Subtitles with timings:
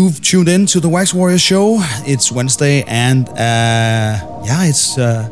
[0.00, 1.76] You've tuned in to the Wax Warrior Show.
[2.06, 3.34] It's Wednesday, and uh,
[4.46, 5.28] yeah, it's uh,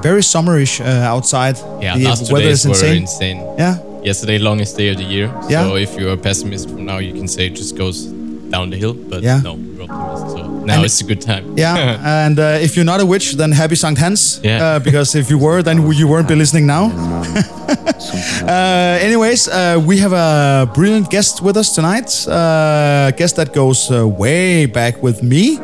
[0.00, 1.56] very summerish uh, outside.
[1.82, 3.02] Yeah, the last weather is were insane.
[3.02, 3.38] insane.
[3.58, 5.26] Yeah, Yesterday, longest day of the year.
[5.48, 5.64] Yeah.
[5.64, 8.04] So if you're a pessimist from now, you can say it just goes
[8.52, 8.94] down the hill.
[8.94, 9.40] But Yeah.
[9.42, 10.32] no, we're optimists.
[10.34, 11.44] So now And- it's a good time.
[11.58, 14.38] yeah, and uh, if you're not a witch, then happy Sankt Hans.
[14.44, 14.62] Yeah.
[14.64, 16.92] Uh, because if you were, then you weren't be listening now.
[18.46, 22.26] Uh, anyways, uh, we have a brilliant guest with us tonight.
[22.28, 25.56] Uh, guest that goes uh, way back with me.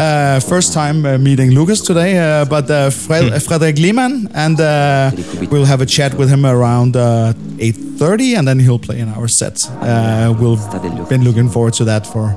[0.00, 5.10] Uh, first time uh, meeting Lucas today, uh, but uh, Fred- Frederick Lehmann, and uh,
[5.50, 9.28] we'll have a chat with him around uh, 8:30, and then he'll play in our
[9.28, 9.64] set.
[9.80, 12.34] Uh, we've been looking forward to that for.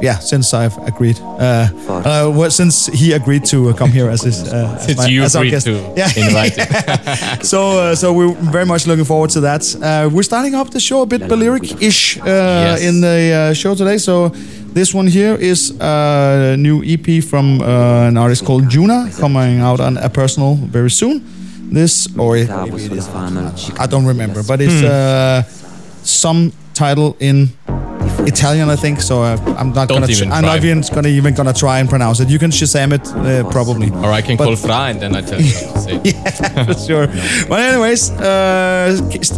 [0.00, 4.22] Yeah, since I've agreed, uh, uh, well, since he agreed to uh, come here as
[4.22, 5.66] his, uh, as, Since my- you as agreed guest.
[5.66, 6.10] to yeah.
[6.16, 7.42] invite him.
[7.42, 9.62] so uh, so we're very much looking forward to that.
[9.82, 12.80] Uh, we're starting off the show a bit Balearic-ish uh, Yes.
[12.82, 13.98] in the uh, show today.
[13.98, 14.28] So
[14.74, 19.80] this one here is a new EP from uh, an artist called Juna, coming out
[19.80, 21.22] on a personal very soon.
[21.72, 23.08] This or it, it is,
[23.78, 25.42] I don't remember, but it's uh,
[26.02, 27.48] some title in
[28.26, 29.00] Italian, I think.
[29.00, 30.12] So uh, I'm not Don't gonna.
[30.12, 30.70] even I'm not try.
[30.70, 32.28] even gonna even gonna try and pronounce it.
[32.28, 33.90] You can Shazam it uh, probably.
[33.90, 36.00] Or I can But- call Fra and then I tell you what to say.
[36.04, 37.06] yeah, for sure.
[37.48, 38.96] But anyways, uh,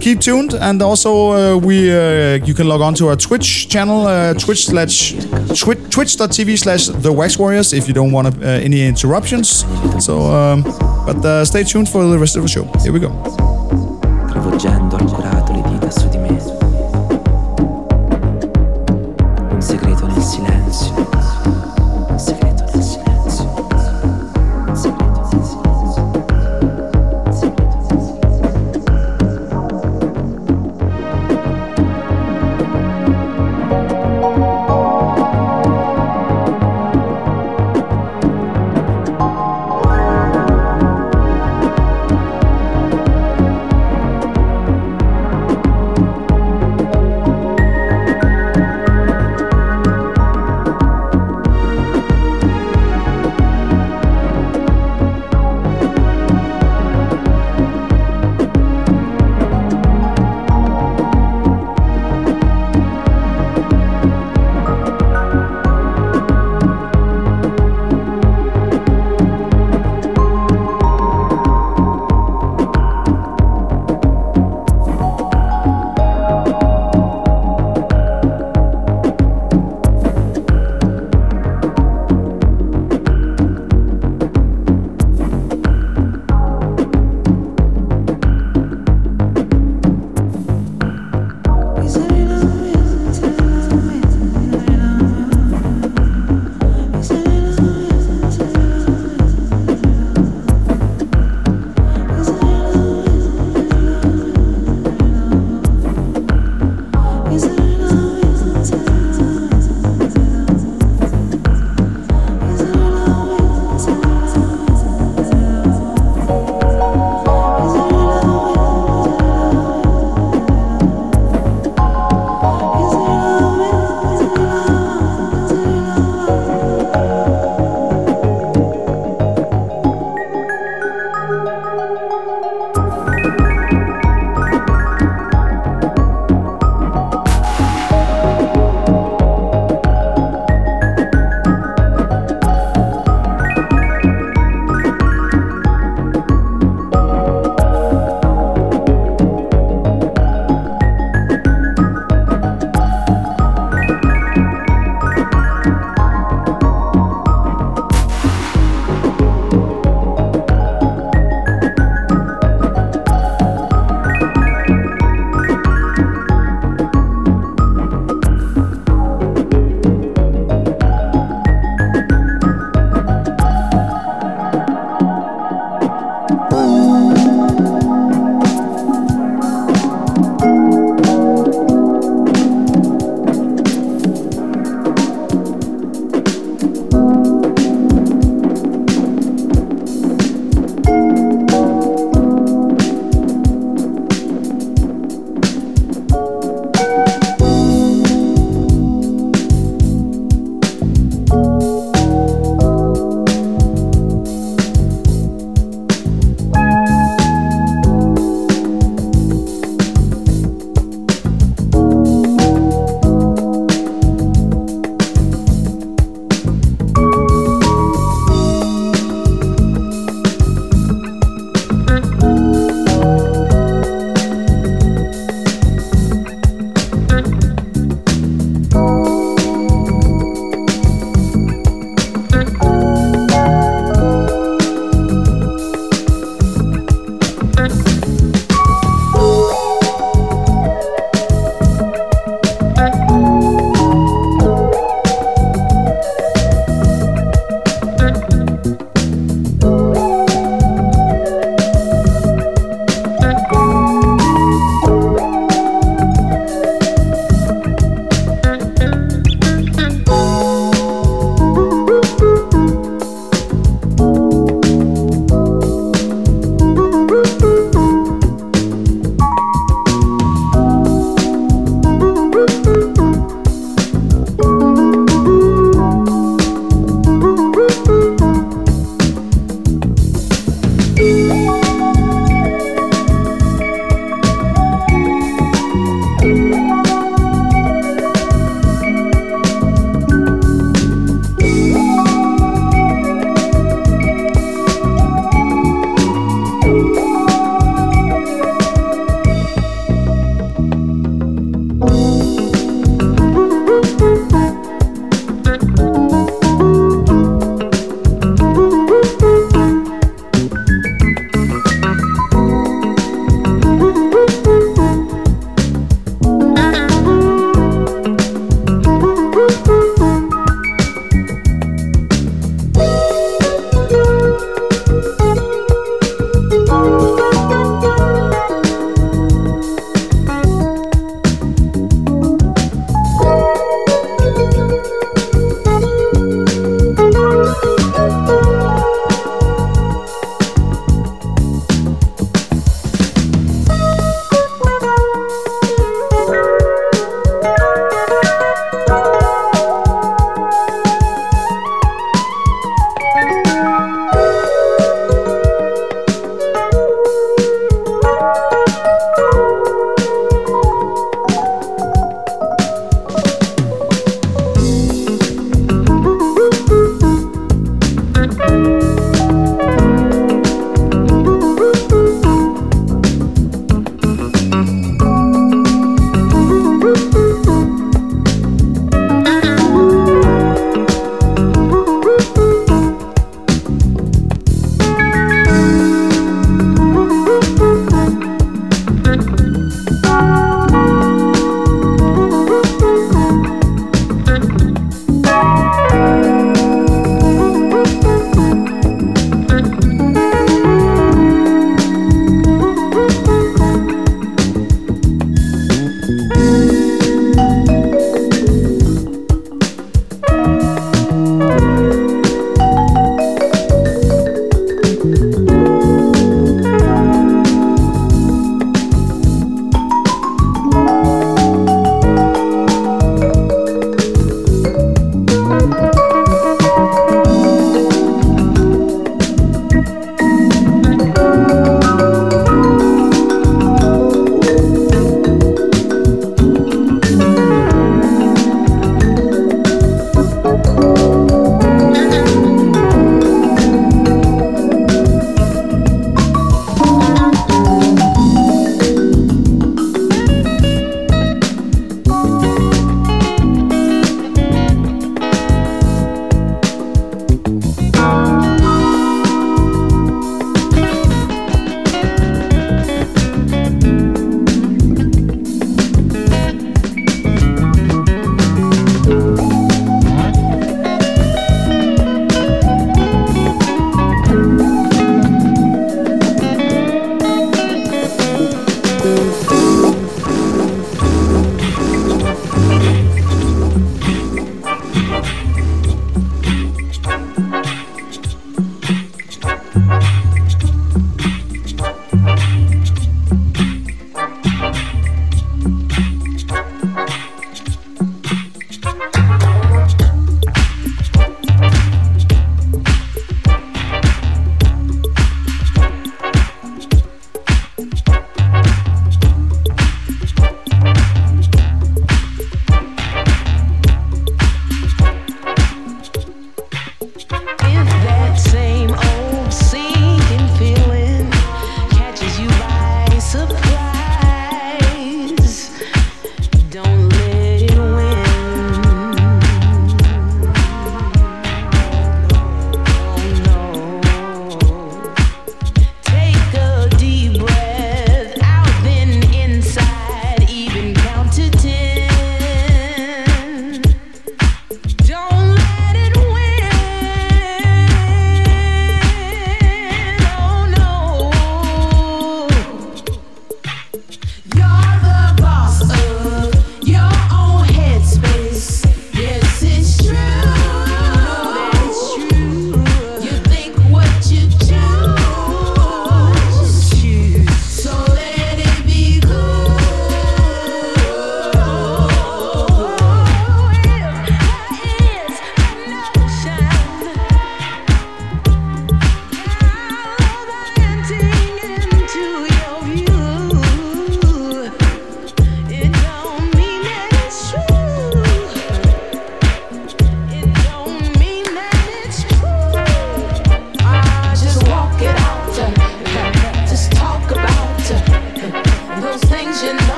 [0.00, 4.06] keep tuned, and also uh, we uh, you can log on to our Twitch channel,
[4.06, 5.12] uh, Twitch slash
[5.54, 9.64] twi- Twitch.tv slash The Wax Warriors if you don't want uh, any interruptions.
[10.04, 10.62] So, um,
[11.06, 12.64] but uh, stay tuned for the rest of the show.
[12.82, 13.10] Here we go.
[14.32, 16.61] travolgendo ancorato le dita su di me.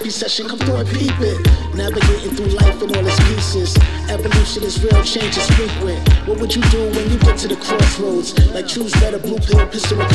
[0.00, 1.38] Session, come through and peep it.
[1.74, 3.76] Navigating through life in all its pieces.
[4.08, 6.00] Evolution is real, change is frequent.
[6.26, 8.32] What would you do when you get to the crossroads?
[8.52, 10.08] Like choose better, blue pill, pistol, or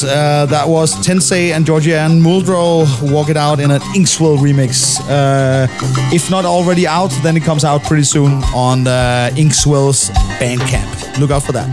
[0.00, 4.38] Yes, uh, that was Tensei and Georgia Anne Muldrow walk it out in an Inkswell
[4.38, 5.00] remix.
[5.08, 5.66] Uh,
[6.14, 11.18] if not already out, then it comes out pretty soon on uh, Inkswell's Bandcamp.
[11.18, 11.68] Look out for that.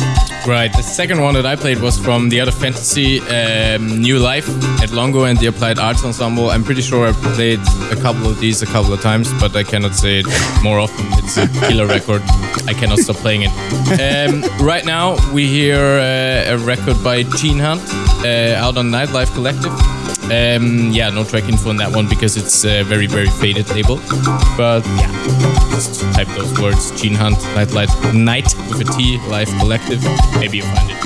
[0.46, 0.72] Right.
[0.74, 4.48] The second one that I played was from the other fantasy um, New Life
[4.82, 6.50] at Longo and the Applied Arts Ensemble.
[6.50, 7.60] I'm pretty sure I played
[7.92, 10.28] a couple of these a couple of times, but I cannot say it
[10.64, 11.06] more often.
[11.24, 12.22] It's a killer record.
[12.68, 13.52] I cannot stop playing it.
[14.00, 17.82] Um, right now, we hear uh, a record by Gene Hunt
[18.26, 19.72] out on Nightlife Collective.
[20.30, 23.98] Um, yeah, no track info on that one because it's a very, very faded label.
[24.58, 25.12] But yeah,
[25.72, 30.04] just type those words Gene Hunt, Nightlight, Night with a T, Life Collective.
[30.40, 30.98] Maybe you'll find it.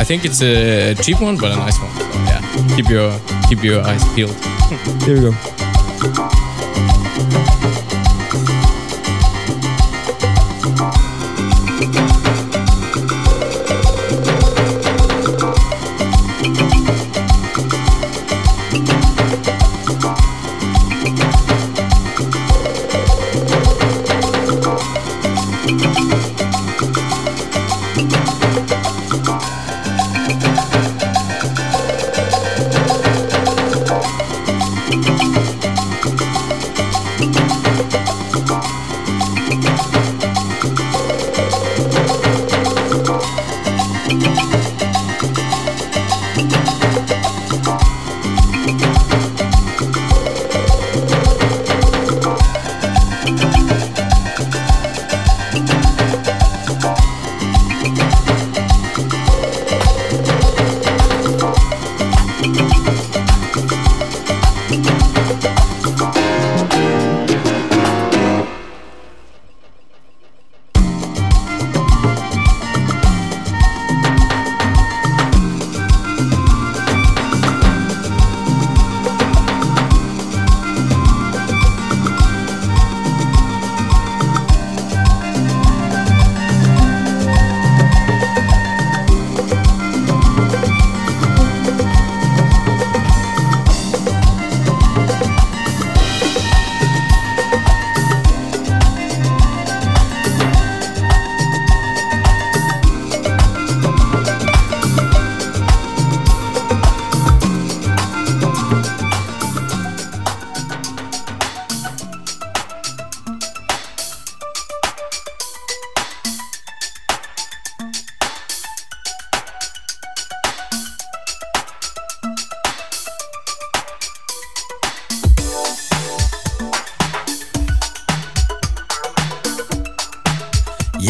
[0.00, 1.92] I think it's a cheap one, but a nice one.
[1.94, 4.36] So yeah, keep your keep your eyes peeled.
[5.04, 5.51] Here we go.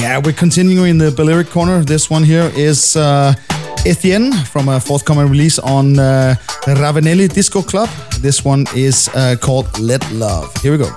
[0.03, 1.85] Yeah, we're continuing in the Balearic corner.
[1.85, 3.35] This one here is uh,
[4.51, 6.35] from a forthcoming release on uh,
[6.67, 7.89] Ravenelli Disco Club.
[8.21, 10.53] This one is uh, called Let Love.
[10.61, 10.93] Here we go.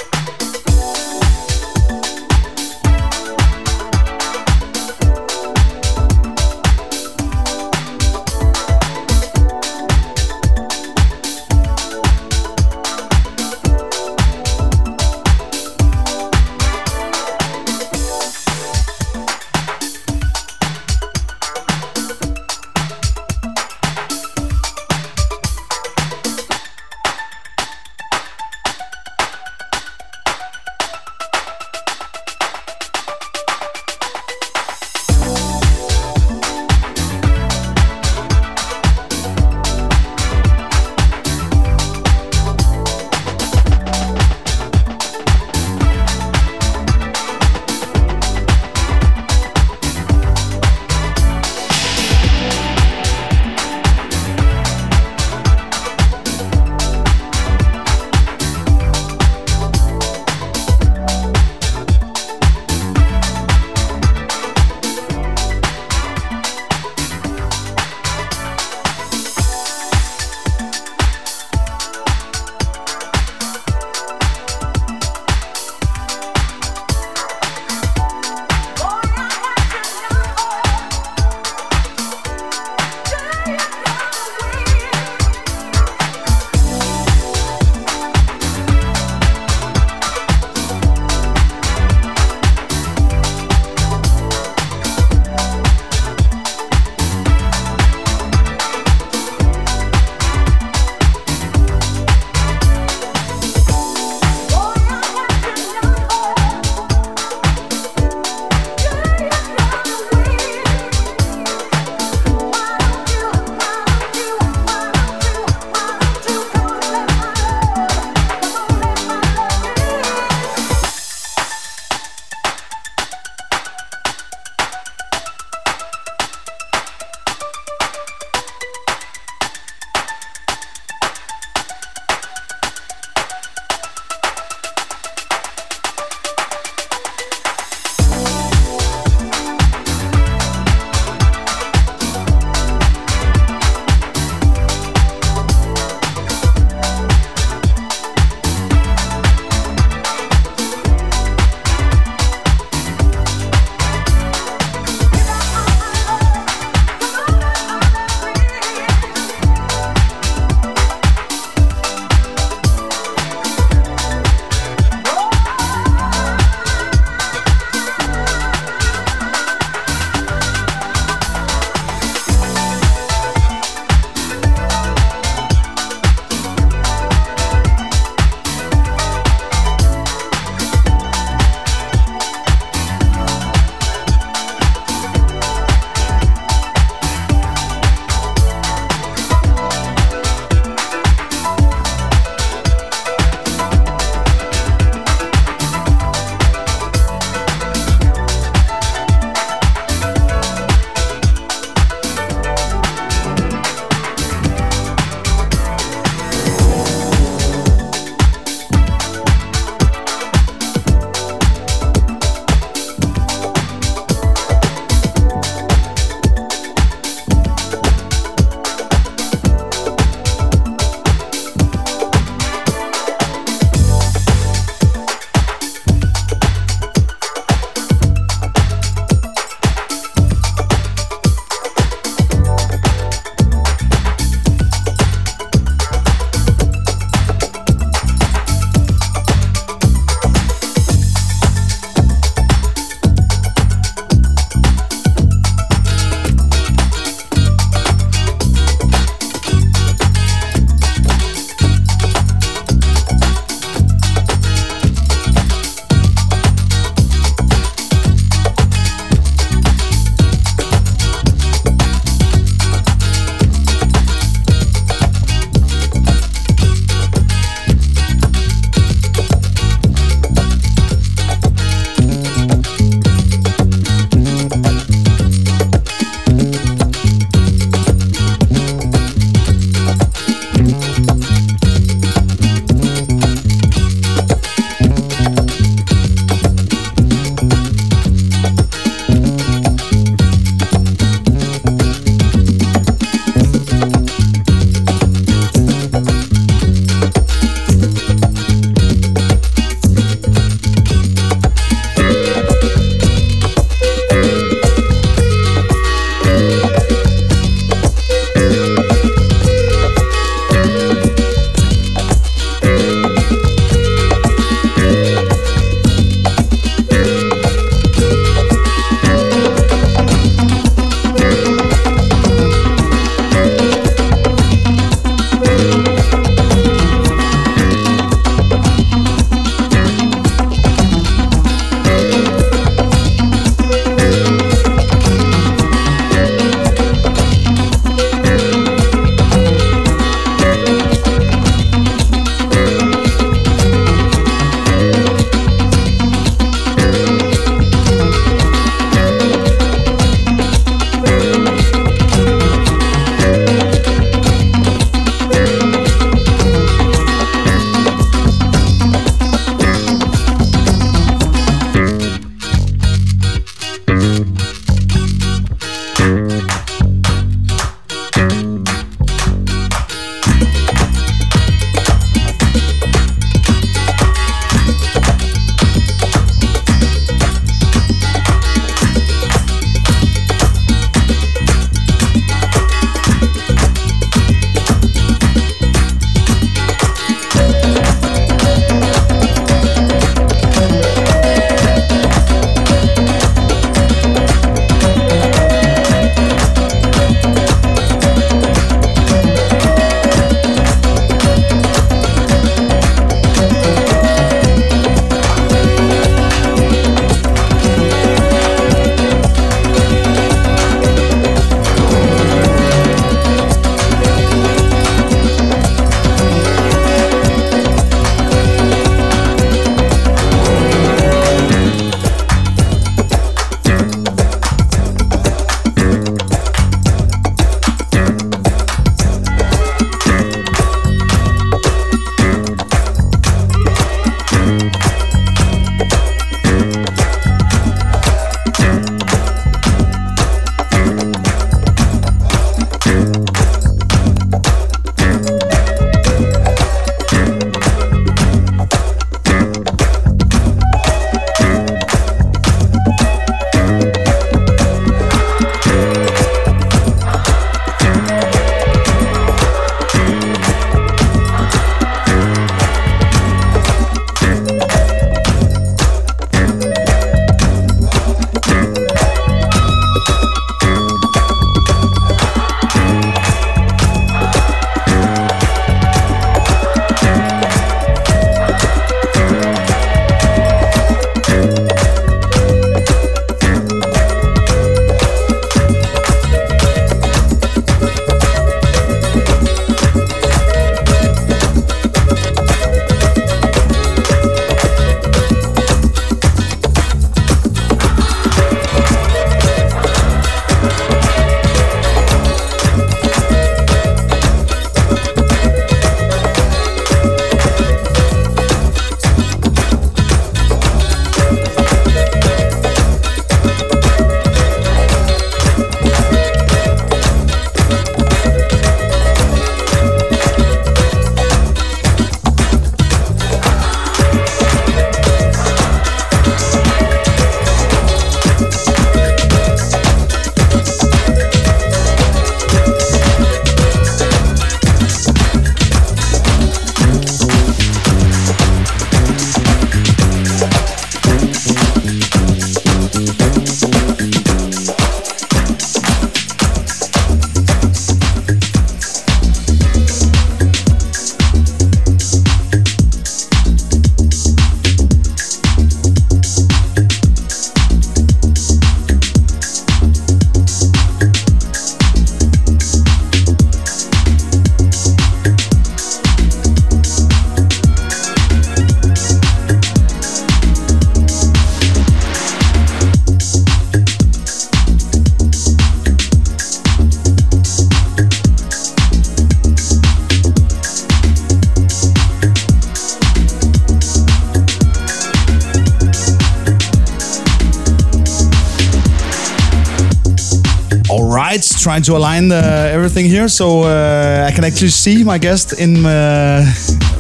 [591.76, 595.86] Trying to align uh, everything here so uh, I can actually see my guest in,
[595.86, 596.46] uh,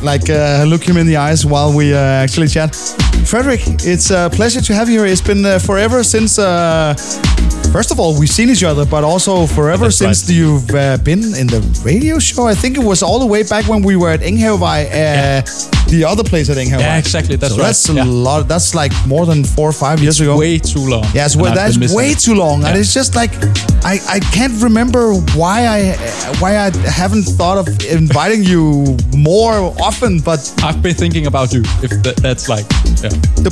[0.01, 2.75] like, uh, look him in the eyes while we uh, actually chat.
[3.25, 5.05] Frederick, it's a pleasure to have you here.
[5.05, 6.93] It's been uh, forever since, uh,
[7.71, 10.35] first of all, we've seen each other, but also forever That's since right.
[10.35, 12.45] you've uh, been in the radio show.
[12.45, 16.03] I think it was all the way back when we were at Enghavevej, uh, the
[16.03, 16.79] other place at Enghavevej.
[16.81, 17.67] Yeah, exactly, that's so right.
[17.67, 18.03] That's a Yeah.
[18.03, 18.49] lot.
[18.49, 20.35] That's like more than four or five years ago.
[20.37, 21.05] Way too long.
[21.13, 23.31] Yes, and well, that's way too long, and it's just like
[23.85, 25.93] I, I can't remember why I
[26.39, 30.19] why I haven't thought of inviting you more often.
[30.21, 31.61] But I've been thinking about you.
[31.83, 32.65] If that, that's like,
[33.03, 33.09] yeah.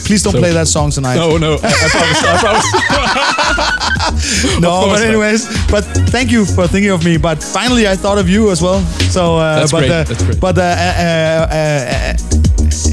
[0.07, 1.17] please don't So- play that song tonight.
[1.17, 2.23] No, no, I, I promise.
[2.23, 2.67] I promise.
[4.59, 4.87] no.
[4.87, 5.05] But not.
[5.05, 7.17] anyways, but thank you for thinking of me.
[7.17, 8.81] But finally, I thought of you as well.
[9.11, 10.39] So uh, That's but, great, Uh, that's great.
[10.39, 12.15] But uh, uh, uh,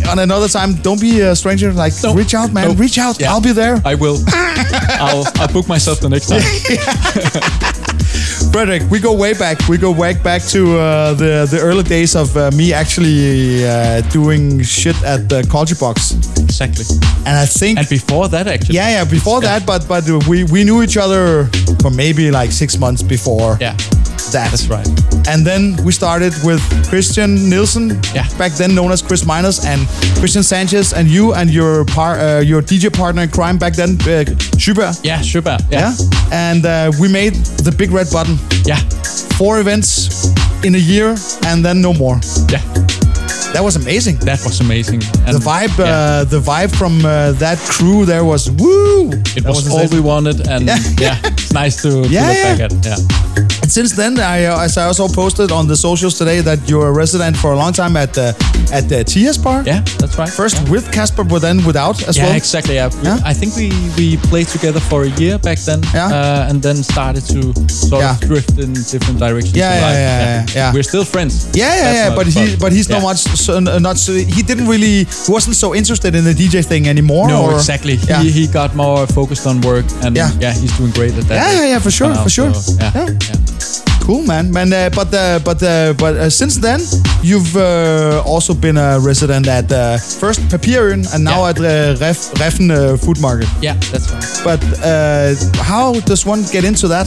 [0.04, 1.72] uh, on another time, don't be a stranger.
[1.72, 2.12] Like No.
[2.14, 2.68] reach out, man.
[2.68, 2.74] No.
[2.74, 3.18] Reach out.
[3.18, 3.32] Yeah.
[3.32, 3.80] I'll be there.
[3.84, 4.18] I will.
[5.00, 6.42] I'll, I'll book myself the next time.
[8.52, 9.68] Frederick, we go way back.
[9.68, 14.00] We go way back to uh, the the early days of uh, me actually uh,
[14.12, 16.84] doing shit at the Culture Box, Exactly.
[17.26, 17.78] and I think.
[17.78, 18.76] And before that, actually.
[18.76, 19.04] yeah, yeah.
[19.04, 21.48] Before that, but but we we knew each other
[21.80, 23.76] for maybe like six months before Yeah.
[24.32, 24.50] That.
[24.50, 24.86] That's right.
[25.28, 28.26] And then we started with Christian Nielsen, Yeah.
[28.38, 29.86] back then known as Chris Miners, and
[30.18, 33.98] Christian Sanchez, and you and your par, uh, your DJ partner in crime back then,
[34.08, 34.24] uh,
[34.58, 34.96] Schubert.
[35.04, 35.42] Yeah, sure.
[35.44, 35.60] Yeah.
[35.70, 35.94] Yeah.
[36.32, 38.38] And uh, we made the big red button.
[38.64, 38.80] Yeah.
[39.38, 40.08] Four events
[40.64, 42.20] in a year, and then no more.
[42.48, 42.62] Yeah.
[43.52, 44.16] That was amazing.
[44.18, 45.02] That was amazing.
[45.26, 45.84] And The vibe, yeah,
[46.20, 49.10] uh, the vibe from uh, that crew there was woo.
[49.10, 49.98] it That was, all insane.
[49.98, 50.78] we wanted, and Yeah.
[51.00, 52.56] yeah, it's nice to, to look yeah.
[52.56, 52.72] back at.
[52.84, 53.59] Yeah.
[53.70, 56.88] And since then, I, uh, as I also posted on the socials today, that you're
[56.88, 58.34] a resident for a long time at the
[58.72, 59.62] at the TS bar.
[59.64, 60.28] Yeah, that's right.
[60.28, 60.70] First yeah.
[60.72, 62.36] with Casper, but then without as Yeah, well.
[62.36, 62.74] exactly.
[62.74, 62.88] Yeah.
[62.88, 63.20] We- Yeah?
[63.30, 66.08] I think we we played together for a year back then, Yeah.
[66.10, 69.54] uh, and then started to sort of drift in different directions.
[69.56, 70.72] Yeah, in yeah, yeah, yeah.
[70.74, 71.34] We're still friends.
[71.54, 74.12] Yeah, yeah, yeah, but he, but he's not much, so, uh, not so.
[74.12, 77.28] He didn't really, he wasn't so interested in the DJ thing anymore.
[77.28, 77.96] No, or- exactly.
[78.22, 80.30] He, he got more focused on work, and Yeah.
[80.44, 81.36] yeah, he's doing great at that.
[81.40, 82.52] Yeah, yeah, yeah, for sure, for sure.
[82.54, 83.59] so, yeah, Yeah.
[84.00, 84.06] Yeah.
[84.06, 84.50] Cool, man.
[84.52, 86.80] Man, uh, but uh, but uh, but uh, since then,
[87.22, 91.50] you've uh, also been a resident at uh, first Papirøen and now Yeah.
[91.50, 93.48] at uh, Ref, Reffen uh, Food Market.
[93.62, 94.40] Yeah, that's right.
[94.44, 97.06] But uh, how does one get into that?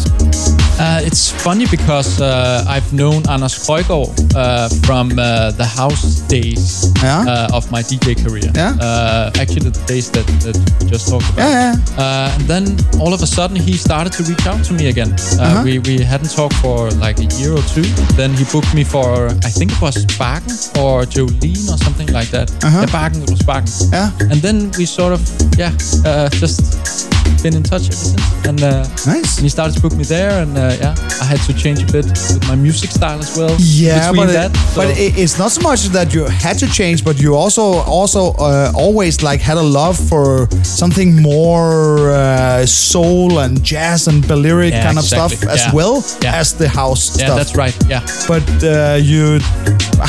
[0.80, 6.92] Uh, it's funny because uh, I've known Anders Krøjgaard uh, from uh, the house days
[7.04, 7.26] Yeah.
[7.28, 8.50] uh, of my DJ career.
[8.56, 8.74] Yeah.
[8.82, 11.50] Uh, actually, the days that, that we just talked about.
[11.50, 12.66] Yeah, Uh, and then
[13.00, 15.12] all of a sudden, he started to reach out to me again.
[15.14, 15.64] Uh, Uh-huh.
[15.64, 17.84] we, we hadn't talked for like a year or two.
[18.16, 22.30] Then he booked me for, I think it was Barken or Jolene or something like
[22.30, 22.52] that.
[22.64, 22.82] Uh-huh.
[22.82, 23.92] Yeah, Barken, it was Barken.
[23.92, 24.12] Yeah.
[24.32, 25.22] And then we sort of,
[25.58, 25.72] yeah,
[26.06, 27.10] uh, just
[27.44, 28.48] been in touch ever since.
[28.48, 29.38] And uh, Nice.
[29.38, 31.86] and he started to book me there, and uh, yeah, I had to change a
[31.92, 33.56] bit with my music style as well.
[33.60, 37.04] Yeah, but it, so- but it, it's not so much that you had to change,
[37.04, 37.64] but you also
[38.00, 44.26] also uh, always like had a love for something more uh, soul and jazz and
[44.28, 45.38] Balearic Yeah, kind of exactly.
[45.38, 45.74] stuff as Yeah.
[45.76, 46.40] well Yeah.
[46.42, 47.38] as the house yeah, stuff.
[47.38, 47.76] that's right.
[47.90, 49.40] Yeah, But uh, you,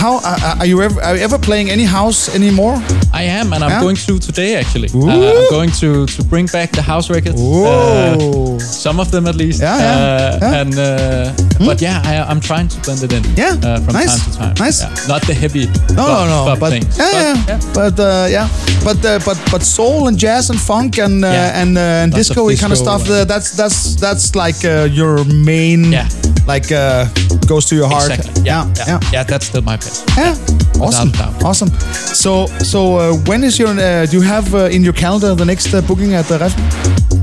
[0.03, 2.77] how uh, are you ever are you ever playing any house anymore?
[3.13, 4.89] I am, and I'm going to today actually.
[4.95, 7.24] I'm going to to bring back the house records.
[7.33, 8.59] Uh, Whoa.
[8.59, 9.61] some of them at least.
[9.61, 10.61] Yeah, yeah, Uh, yeah.
[10.61, 11.33] And uh,
[11.67, 13.23] but yeah, I, I'm trying to blend it in.
[13.37, 14.55] Yeah, uh, from nice, time to time.
[14.59, 14.83] nice.
[14.83, 15.09] Yeah.
[15.09, 15.67] Not the heavy.
[15.95, 16.57] No, no, no.
[16.61, 16.99] But things.
[16.99, 18.49] yeah, but, yeah, but uh, yeah,
[18.85, 21.61] but uh, but but soul and jazz and funk and uh, Yeah.
[21.63, 23.09] and uh, and of disco kind of stuff.
[23.09, 25.93] Uh, that's that's that's like uh, your main.
[25.93, 26.09] Yeah.
[26.47, 27.07] Like uh,
[27.49, 28.11] goes to your heart.
[28.11, 28.43] Exactly.
[28.45, 29.01] Yeah, yeah, yeah.
[29.13, 29.25] yeah.
[29.25, 30.05] That's still my passion.
[30.17, 30.37] Yeah.
[30.81, 31.09] Awesome.
[31.11, 31.45] Without a doubt.
[31.45, 31.71] Awesome.
[32.15, 35.45] So so uh, when is your uh, do you have uh, in your calendar the
[35.45, 36.53] next uh, booking at the Ref?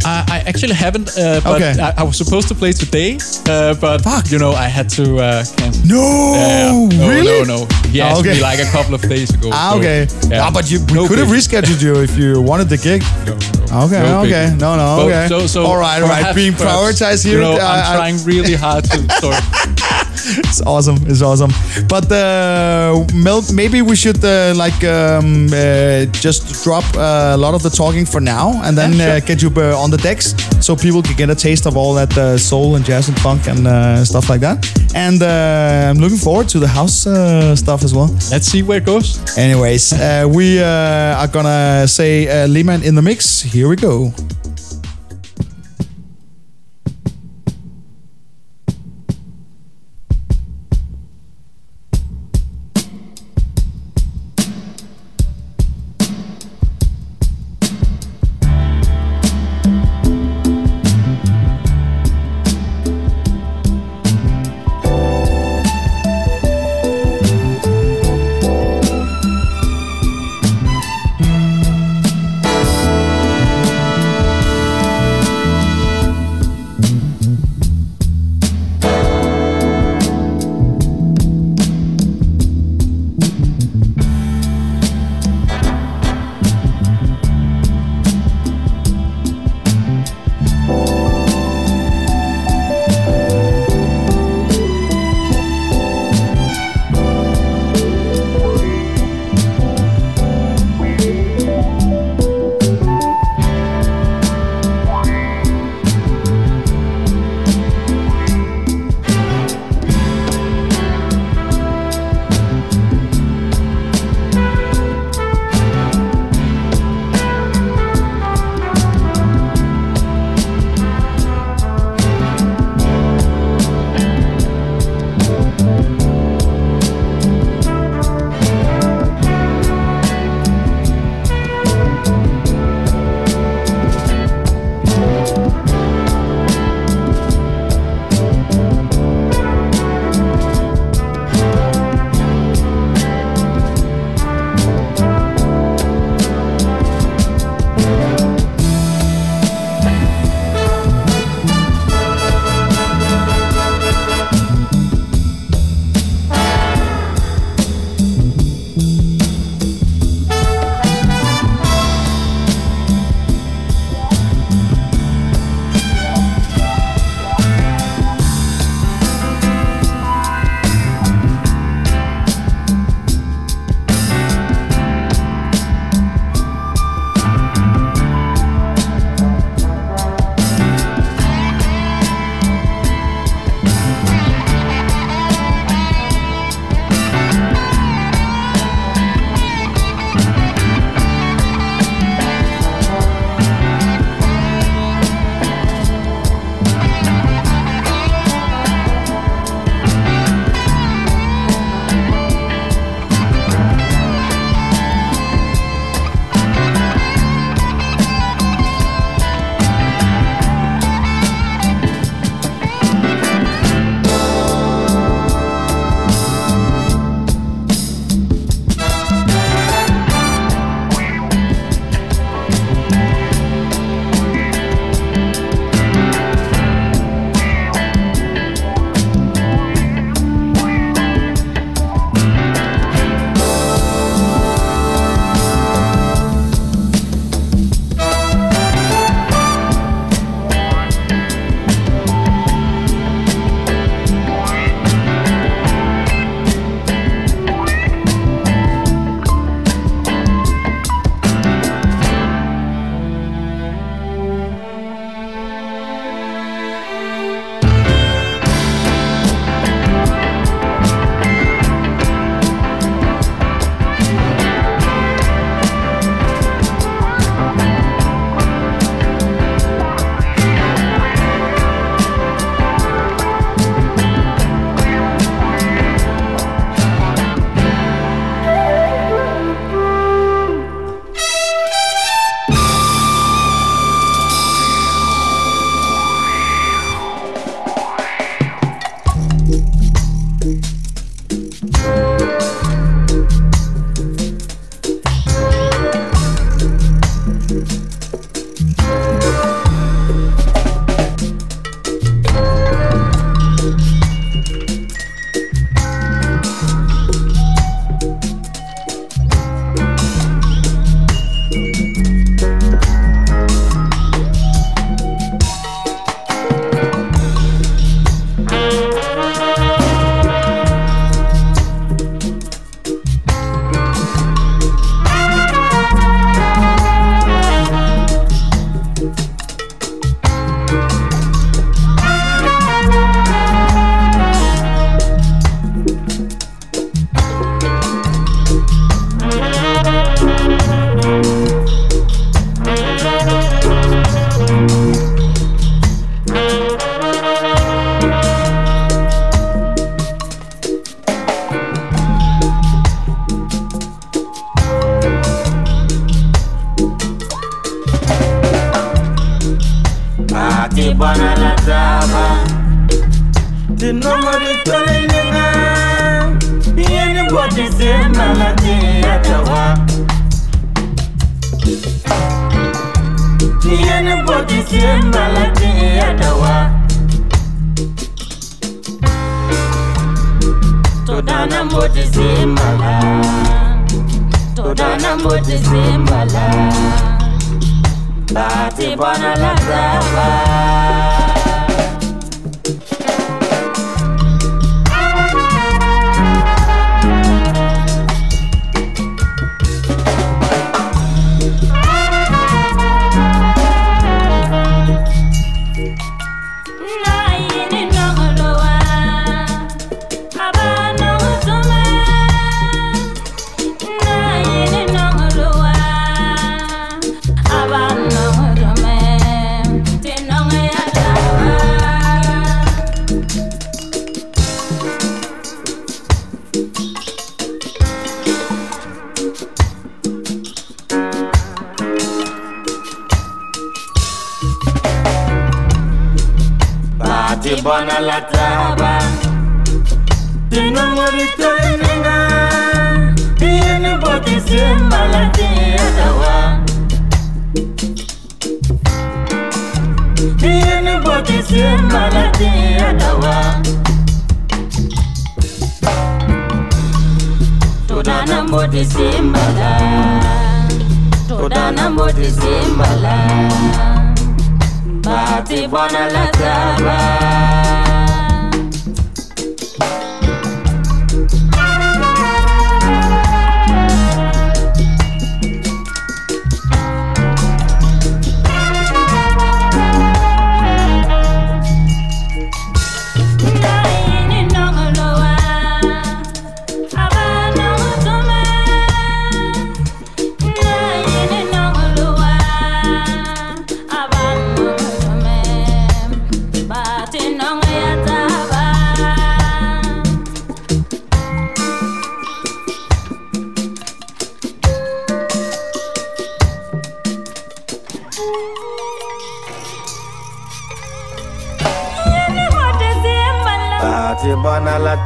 [0.05, 1.79] I, I actually haven't, uh, but Okay.
[1.81, 3.17] I, I was supposed to play today,
[3.49, 4.31] uh, but Fuck.
[4.31, 5.85] you know I had to uh, cancel.
[5.85, 7.47] No, Yeah, no, really?
[7.47, 7.67] no, no.
[7.89, 8.33] He Ah, asked okay.
[8.35, 9.49] me like a couple of days ago.
[9.51, 10.07] Ah, so, okay.
[10.29, 10.43] yeah.
[10.47, 13.03] Ah, but you we No could have rescheduled you if you wanted the gig.
[13.25, 13.85] No, no.
[13.85, 14.49] Okay, No okay.
[14.51, 14.59] big.
[14.59, 15.27] No, no, But- okay.
[15.27, 16.35] So, so all right, all right.
[16.35, 17.41] Being prioritized You here.
[17.41, 19.43] know, uh, I'm trying really hard to sort of
[20.47, 20.97] It's awesome.
[21.07, 21.51] It's awesome.
[21.87, 27.53] But uh, Mel, maybe we should uh, like um, uh, just drop uh, a lot
[27.53, 30.35] of the talking for now, and then Yeah, uh, get you uh, on the decks
[30.59, 33.47] so people can get a taste of all that uh, soul and jazz and funk
[33.47, 34.57] and uh, stuff like that.
[34.93, 38.09] And uh, I'm looking forward to the house uh, stuff as well.
[38.31, 39.19] let's see where it goes.
[39.37, 43.41] Anyways, uh, we uh, are gonna say uh, Lehman in the mix.
[43.41, 44.11] Here we go.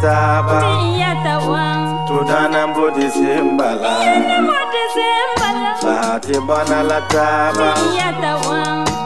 [0.05, 0.59] Taba.
[2.07, 3.93] Tudana mbudi simbala
[5.83, 7.69] Bati bwana la taba.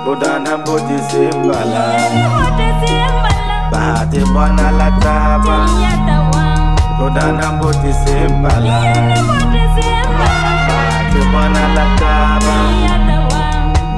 [0.06, 1.84] Tudana mbudi simbala
[3.72, 5.58] Bati bwana la taba.
[7.00, 8.78] Tudana mbudi simbala
[10.70, 12.56] Bati bwana la taba.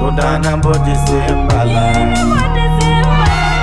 [0.00, 1.82] Tudana mbudi simbala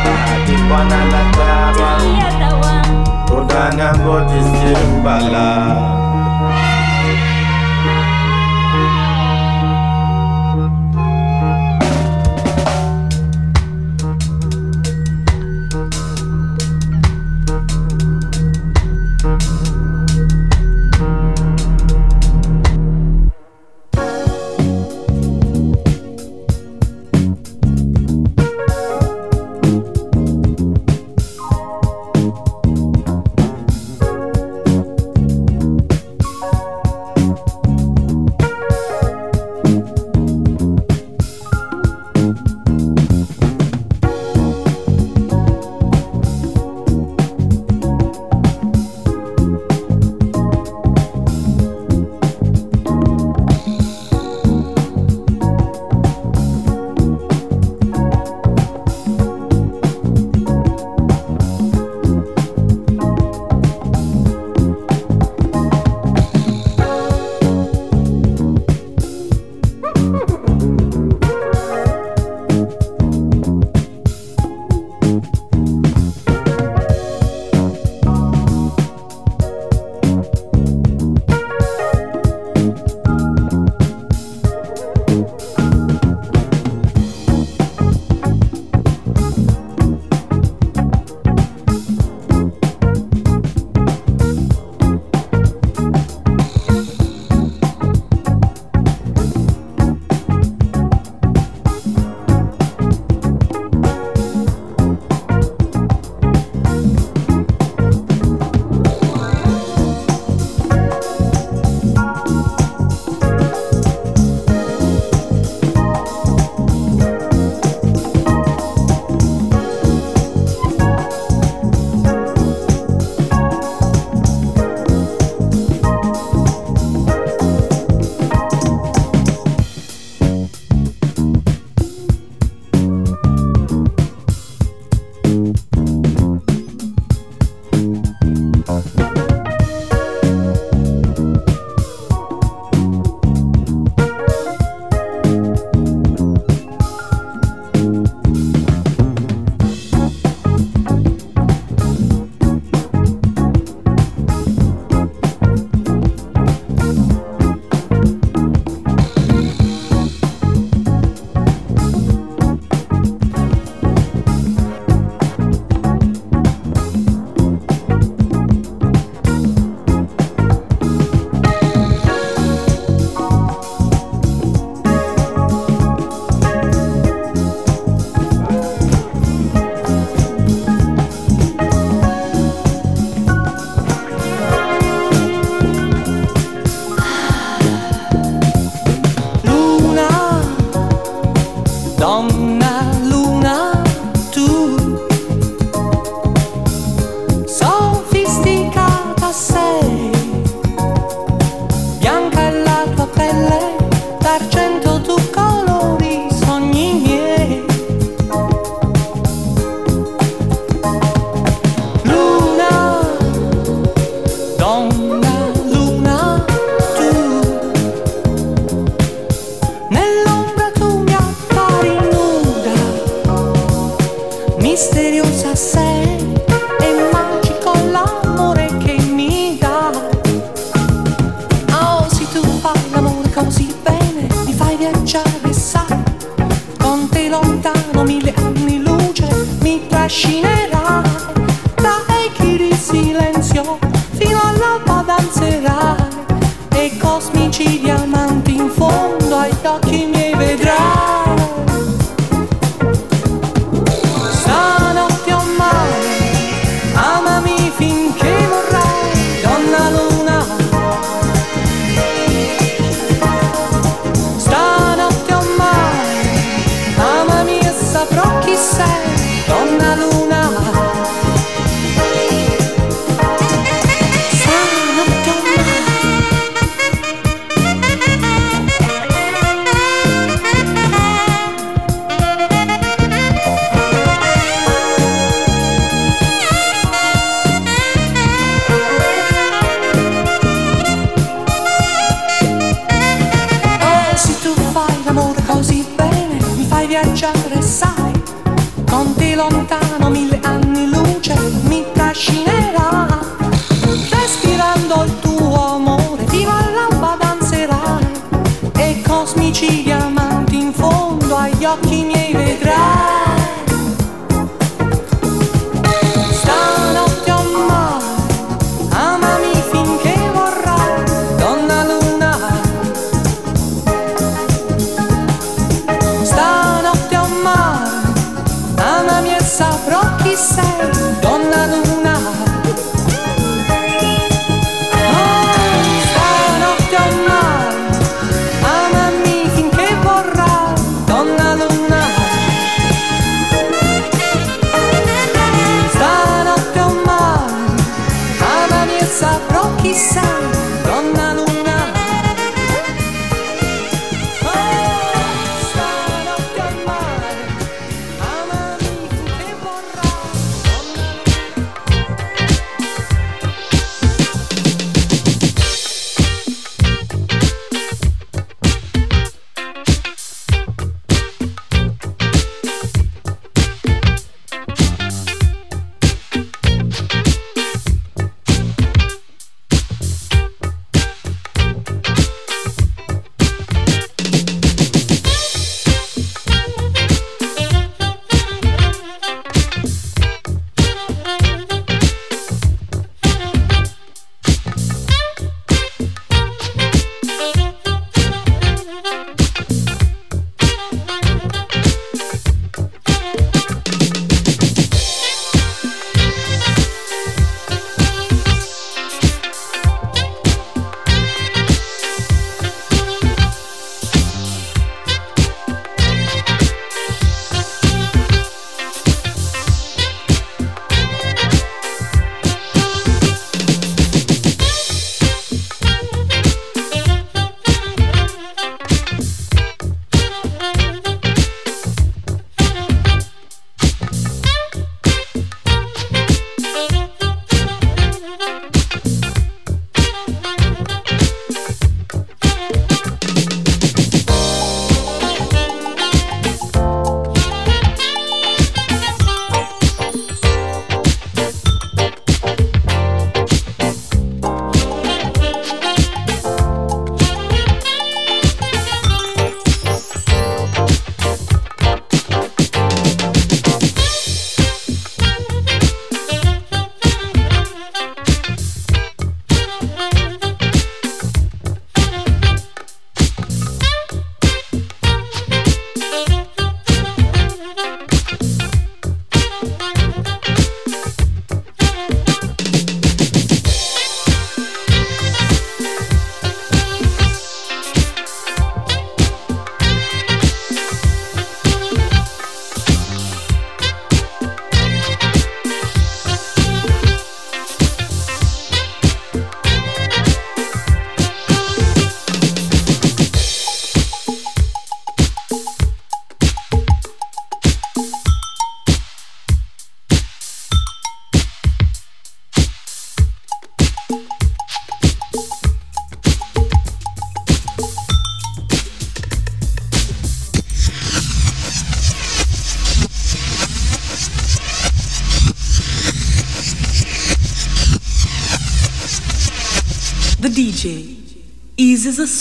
[0.06, 1.90] Bati bwana la taba
[3.50, 5.46] Tudana mbudi simbala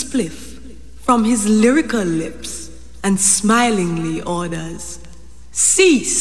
[0.09, 0.59] spliff
[0.99, 2.69] from his lyrical lips
[3.03, 4.99] and smilingly orders,
[5.51, 6.18] Cease!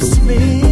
[0.00, 0.63] Helps me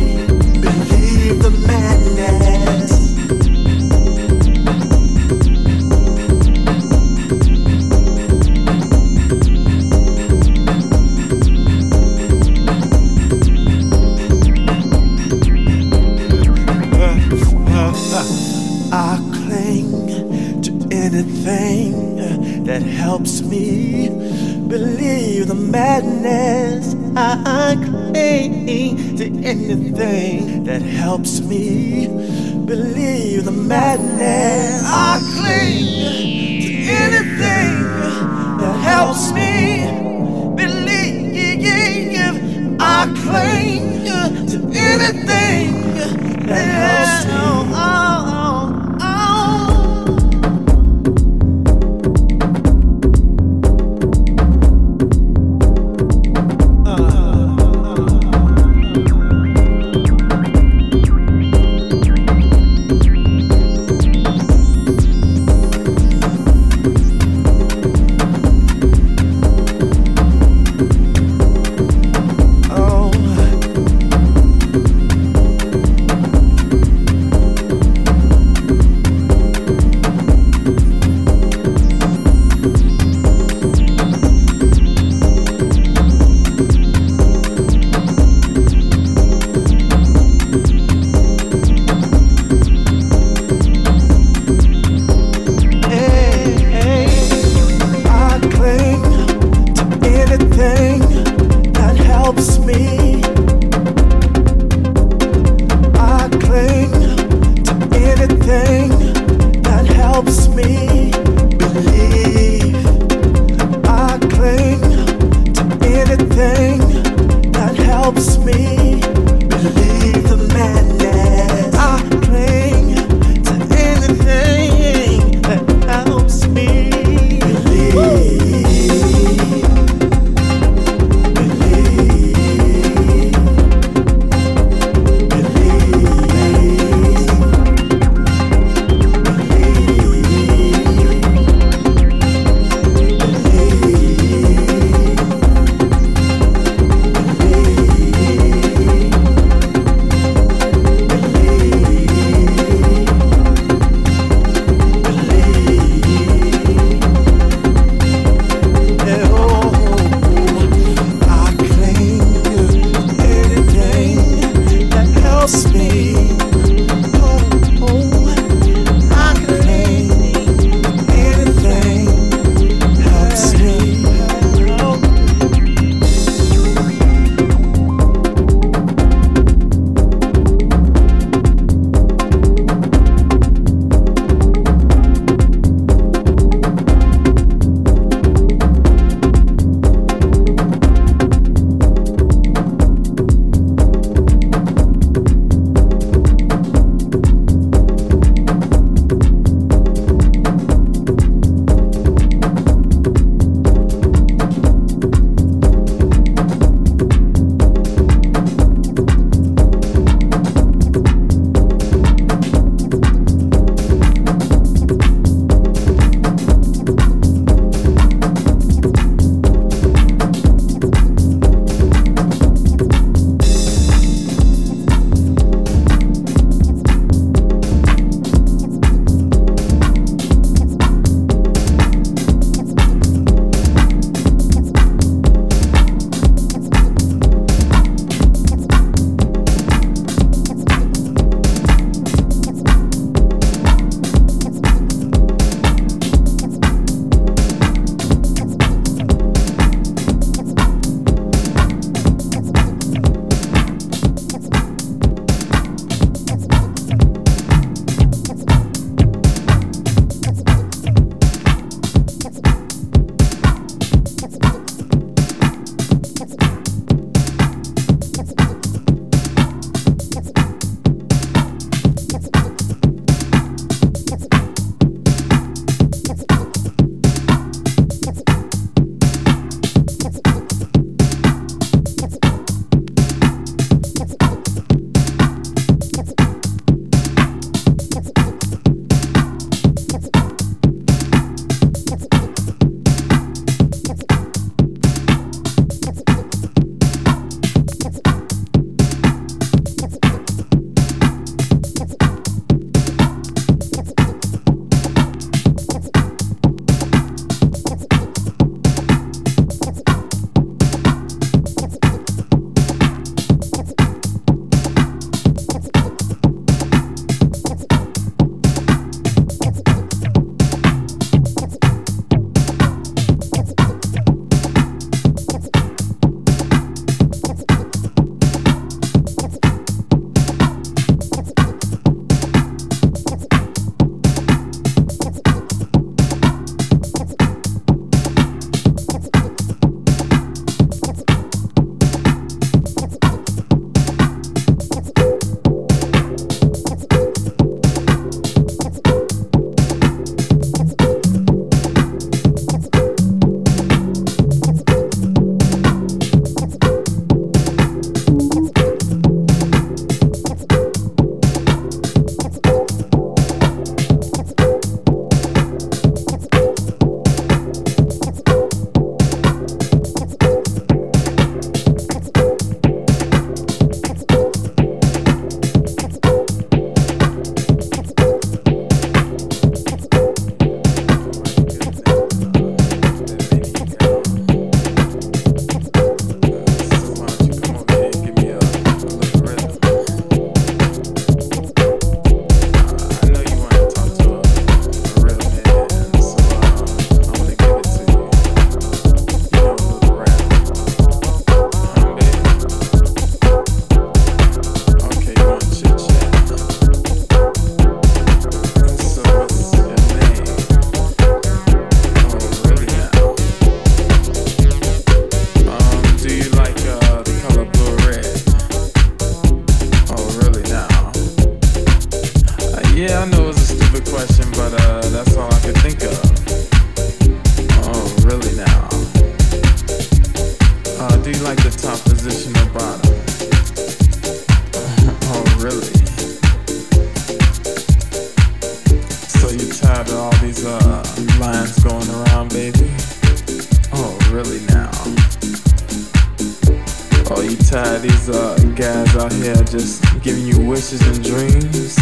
[447.14, 451.76] Oh, you tired these uh, guys out here just giving you wishes and dreams?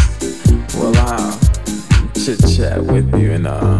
[0.75, 1.39] Well, I'll
[2.13, 3.79] chit chat with you and uh,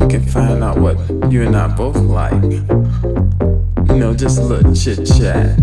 [0.00, 0.96] we can find out what
[1.30, 2.32] you and I both like.
[2.42, 5.58] You know, just a little chit chat.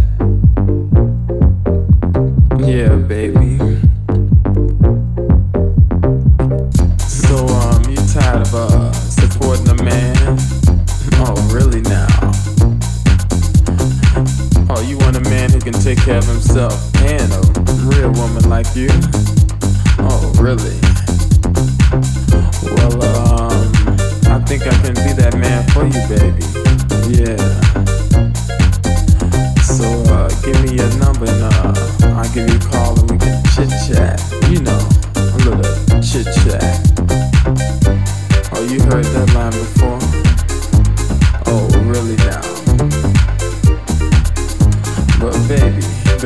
[2.60, 3.73] Yeah, baby.
[16.14, 17.42] Of himself and a
[17.90, 18.88] real woman like you?
[19.98, 20.78] Oh, really?
[22.76, 23.02] Well,
[23.34, 23.72] um,
[24.30, 26.46] I think I can be that man for you, baby.
[27.18, 27.38] Yeah.
[29.64, 31.74] So, uh, give me your number and uh,
[32.16, 34.22] I'll give you a call and we can chit chat.
[34.50, 34.82] You know,
[35.16, 35.64] a little
[36.02, 36.78] chit chat.
[38.54, 40.03] Oh, you heard that line before?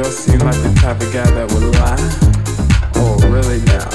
[0.03, 1.97] Don't seem like the type of guy that would lie.
[2.97, 3.89] Oh, really now?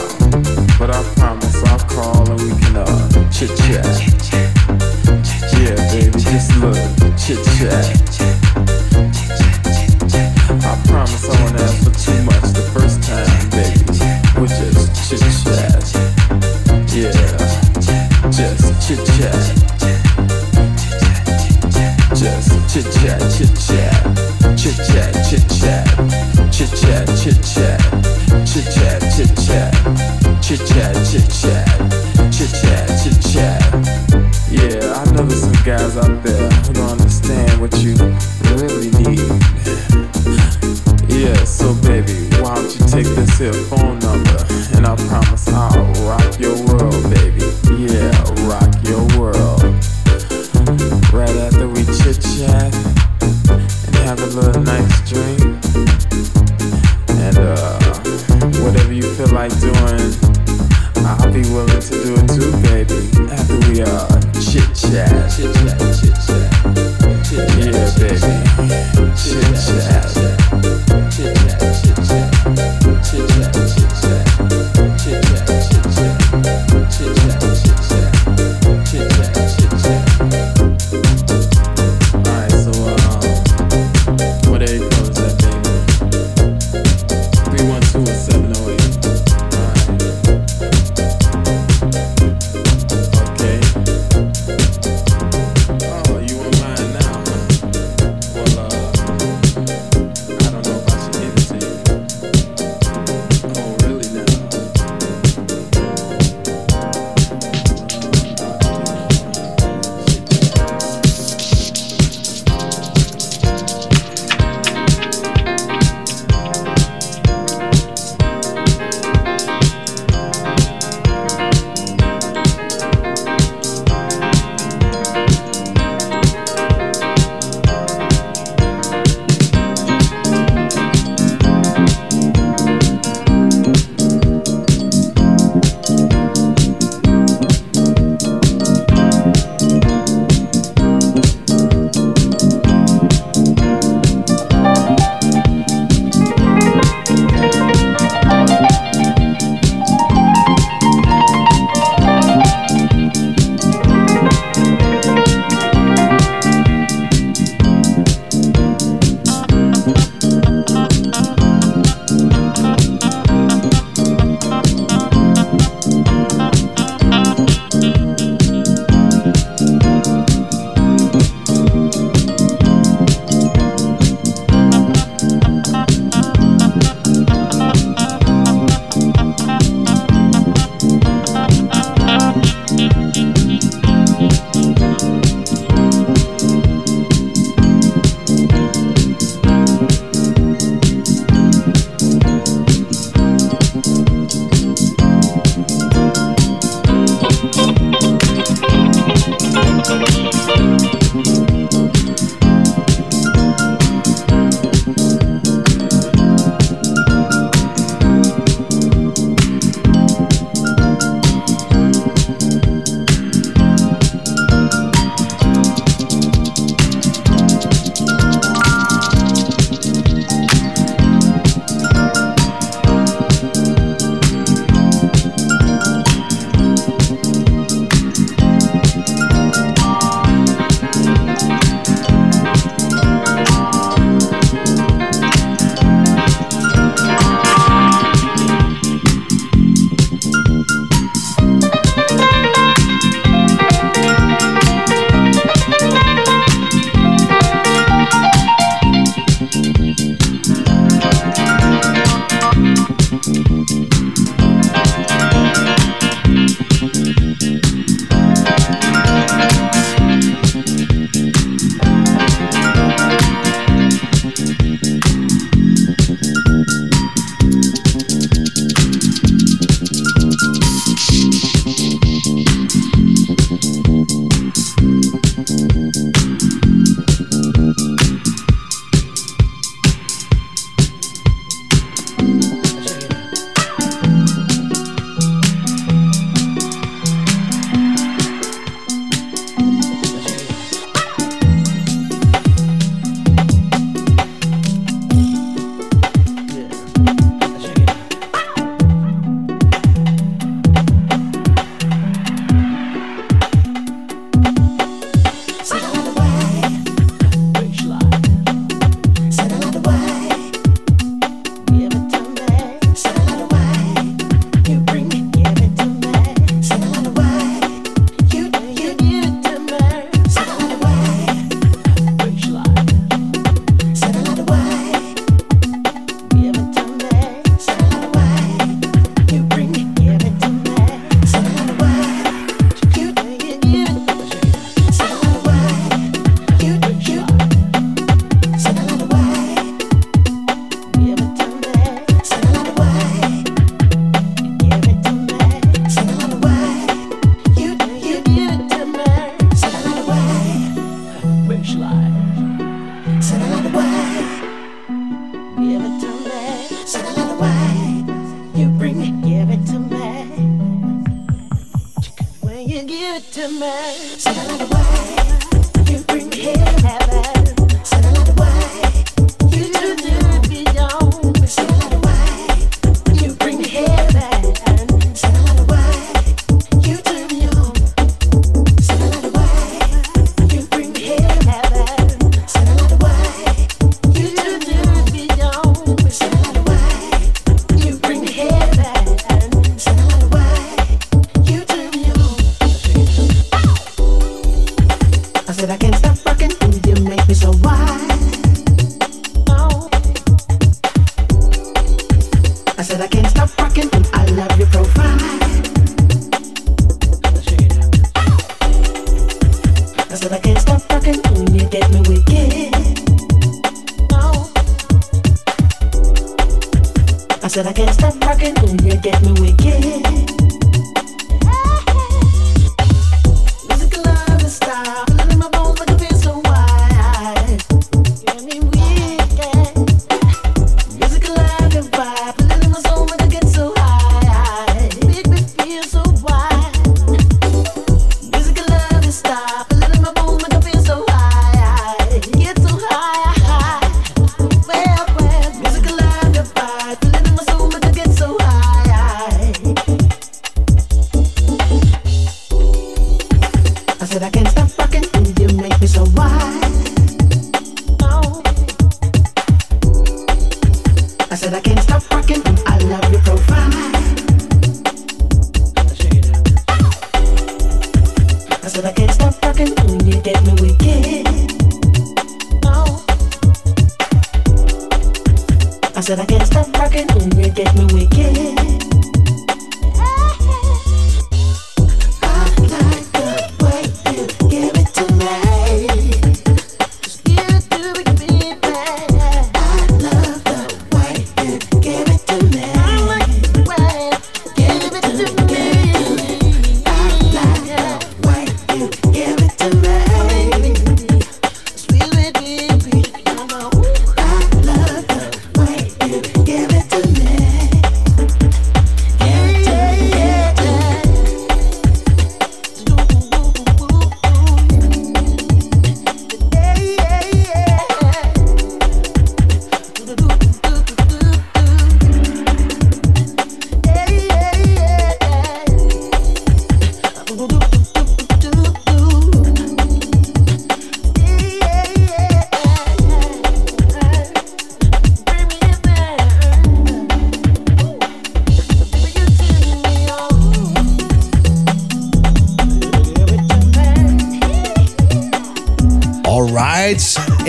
[0.77, 3.87] But I promise I'll call and we can uh chit chat.
[5.55, 6.77] Yeah, baby, just look,
[7.17, 8.02] chit chat.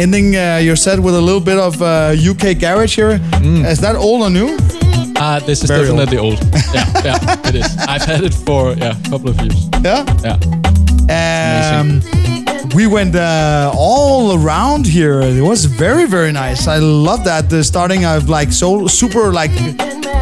[0.03, 3.19] Ending uh, your set with a little bit of uh, UK garage here.
[3.71, 4.57] Is that old or new?
[5.15, 6.39] Uh, this is Very definitely old.
[6.73, 7.77] yeah, yeah, it is.
[7.87, 9.69] I've had it for yeah, a couple of years.
[9.81, 10.03] Yeah?
[10.23, 10.37] Yeah.
[11.79, 12.01] Um,
[12.75, 15.21] we went uh, all around here.
[15.21, 16.67] It was very, very nice.
[16.67, 17.49] I love that.
[17.49, 19.51] The starting of like soul, super like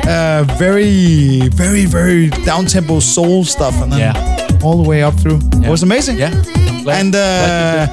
[0.08, 4.60] uh, very, very, very down tempo soul stuff, and then Yeah.
[4.64, 5.40] all the way up through.
[5.64, 6.18] It was amazing.
[6.18, 6.34] Yeah.
[6.90, 7.88] And uh,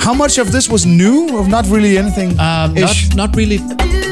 [0.00, 1.38] how much of this was new?
[1.38, 2.30] Of not really anything.
[2.40, 3.58] Um, not, not really,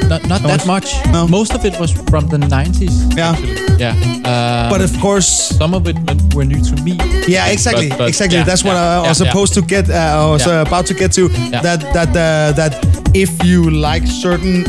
[0.09, 0.87] not, not that much.
[1.13, 1.27] No.
[1.27, 3.17] Most of it was from the 90s.
[3.17, 3.31] Yeah.
[3.33, 3.77] Actually.
[3.79, 3.95] Yeah.
[4.29, 5.27] Um, But of course,
[5.59, 5.97] some of it
[6.35, 6.97] were- new to me.
[7.27, 8.39] Yeah, exactly, But- but exactly.
[8.39, 9.89] yeah, That's what yeah, I was supposed to get.
[9.91, 9.95] Uh,
[10.25, 11.29] I was uh, about to get to
[11.65, 12.73] that that uh, that
[13.15, 14.65] if you like certain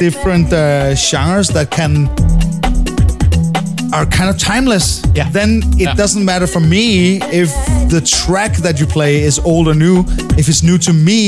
[0.00, 2.08] different uh, genres that can
[3.94, 5.28] are kind of timeless, Yeah.
[5.30, 5.94] then it Yeah.
[6.02, 7.48] doesn't matter for me if
[7.94, 10.04] the track that you play is old or new.
[10.36, 11.20] If it's new to me,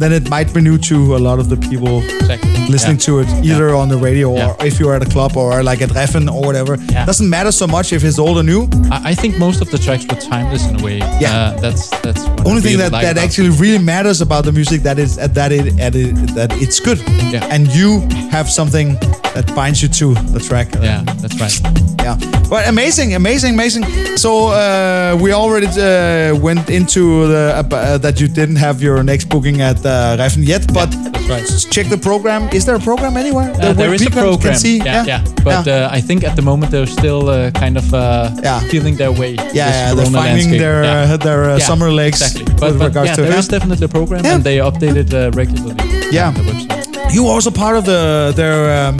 [0.00, 2.50] then it might be new to a lot of the people Exactly.
[2.74, 3.06] listening Yeah.
[3.08, 5.90] to it, either on the radio or if you're at a club or like at
[5.90, 6.76] Reffen or whatever.
[6.90, 7.04] Yeah.
[7.06, 8.62] Doesn't matter so much if it's old or new.
[8.90, 10.98] I, I think most of the tracks were timeless in a way.
[11.20, 11.30] Yeah.
[11.38, 14.52] Uh, that's that's I only thing really that, like that actually really matters about the
[14.52, 16.98] music that is that it, at it that it's good
[17.32, 17.54] Yeah.
[17.54, 17.90] and you
[18.36, 18.96] have something
[19.34, 21.56] that binds you to the track Yeah, that's right.
[22.08, 22.16] Yeah
[22.52, 23.84] but amazing amazing amazing
[24.24, 27.02] so uh, we already uh, went into
[27.32, 31.28] the uh, that you didn't have your next booking at uh, Reffen yet but That's
[31.28, 31.72] right.
[31.74, 34.38] check the program is there a program anywhere Uh, there is a program.
[34.40, 35.22] can see yeah, yeah.
[35.44, 38.00] But Uh, I think at the moment they're still uh, kind of uh,
[38.46, 38.60] Yeah.
[38.72, 39.32] feeling their way.
[39.34, 40.60] yeah, yeah they're finding landscape.
[40.64, 41.14] their Yeah.
[41.14, 42.44] uh, their uh, Yeah, summer legs Exactly.
[42.44, 43.54] with But, but yeah, there yeah.
[43.56, 44.34] definitely a program, Yeah.
[44.34, 45.76] and they update it uh, regularly.
[46.16, 46.28] Yeah.
[46.30, 46.84] On the website.
[47.14, 48.00] You were also part of the
[48.40, 48.94] their um,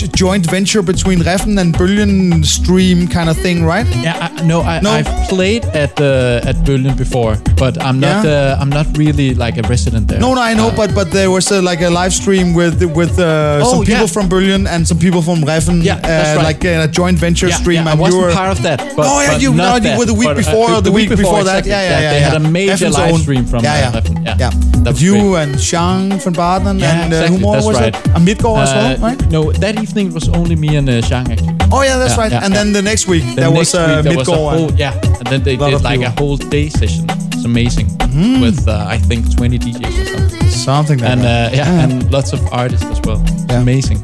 [0.00, 3.86] the j- joint venture between Reffen and Bølgen Stream kind of thing, right?
[4.02, 4.90] Yeah, I, no, I, No?
[4.90, 8.24] I've played at uh, at Berlin before, but I'm not.
[8.24, 8.30] Yeah?
[8.30, 10.20] Uh, I'm not really like a resident there.
[10.20, 13.18] No, no, I know, but but there was uh, like a live stream with with
[13.18, 14.14] uh, Oh, some people yeah.
[14.16, 15.82] from Bølgen and some people from Reffen.
[15.82, 16.44] Yeah, that's uh, right.
[16.50, 18.78] Like uh, a joint venture Yeah, stream, yeah, I wasn't were part of that.
[18.96, 21.08] But, oh yeah, you no, you were the week but, uh, before or the, week
[21.08, 21.66] before, that.
[21.66, 21.70] exactly.
[21.72, 22.12] Yeah, yeah, yeah.
[22.14, 23.20] They had a major Reffen's live own.
[23.20, 24.00] stream from yeah, uh, yeah.
[24.00, 24.16] Reffen.
[24.26, 24.82] Yeah, yeah.
[24.84, 27.94] That you and Jean van Baden and uh, who more was it?
[28.14, 29.20] And Midgaard as well, Uh, right?
[29.30, 31.56] No, that evening it was only me and uh, Zhang actually.
[31.72, 32.32] Oh yeah, that's Yeah, right.
[32.32, 32.62] yeah, and yeah.
[32.62, 35.26] then the next week The there next was uh, week there was whole yeah, and
[35.26, 37.06] then they did like a whole day session.
[37.32, 38.40] It's amazing Mm-hmm.
[38.42, 40.48] with uh, I think 20 DJs or something.
[40.50, 41.52] Something like and that.
[41.52, 43.22] Uh, yeah, and lots of artists as well.
[43.50, 44.02] Amazing.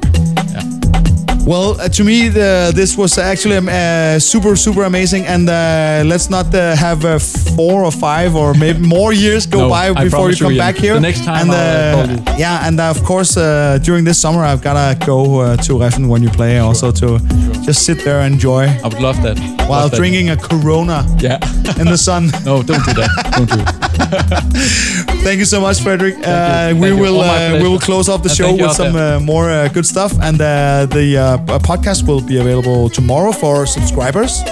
[1.47, 1.53] Yeah.
[1.53, 5.25] Well, uh, to me, the, this was actually um, uh, super, super amazing.
[5.27, 7.19] And uh, let's not uh, have uh,
[7.57, 10.59] four or five or maybe more years go No, by before you you, come Ian.
[10.59, 10.95] back here.
[10.95, 12.39] The next time and, I'll, uh, you.
[12.39, 16.09] Yeah, and uh, of course, uh, during this summer, I've gotta go uh, to Reffen
[16.09, 17.19] when you play, also to
[17.65, 19.39] just sit there and enjoy I would love that.
[19.69, 19.97] while Love that.
[19.97, 21.39] drinking a Corona Yeah.
[21.79, 22.27] in the sun.
[22.45, 23.11] no, don't do that.
[23.37, 23.96] Don't do it.
[25.25, 26.17] Thank you so much, Frederik.
[26.23, 26.97] Uh, we you.
[26.97, 30.13] will uh, we will close off the show with some uh, more uh, good stuff,
[30.21, 34.43] and uh, the uh, podcast will be available tomorrow for subscribers,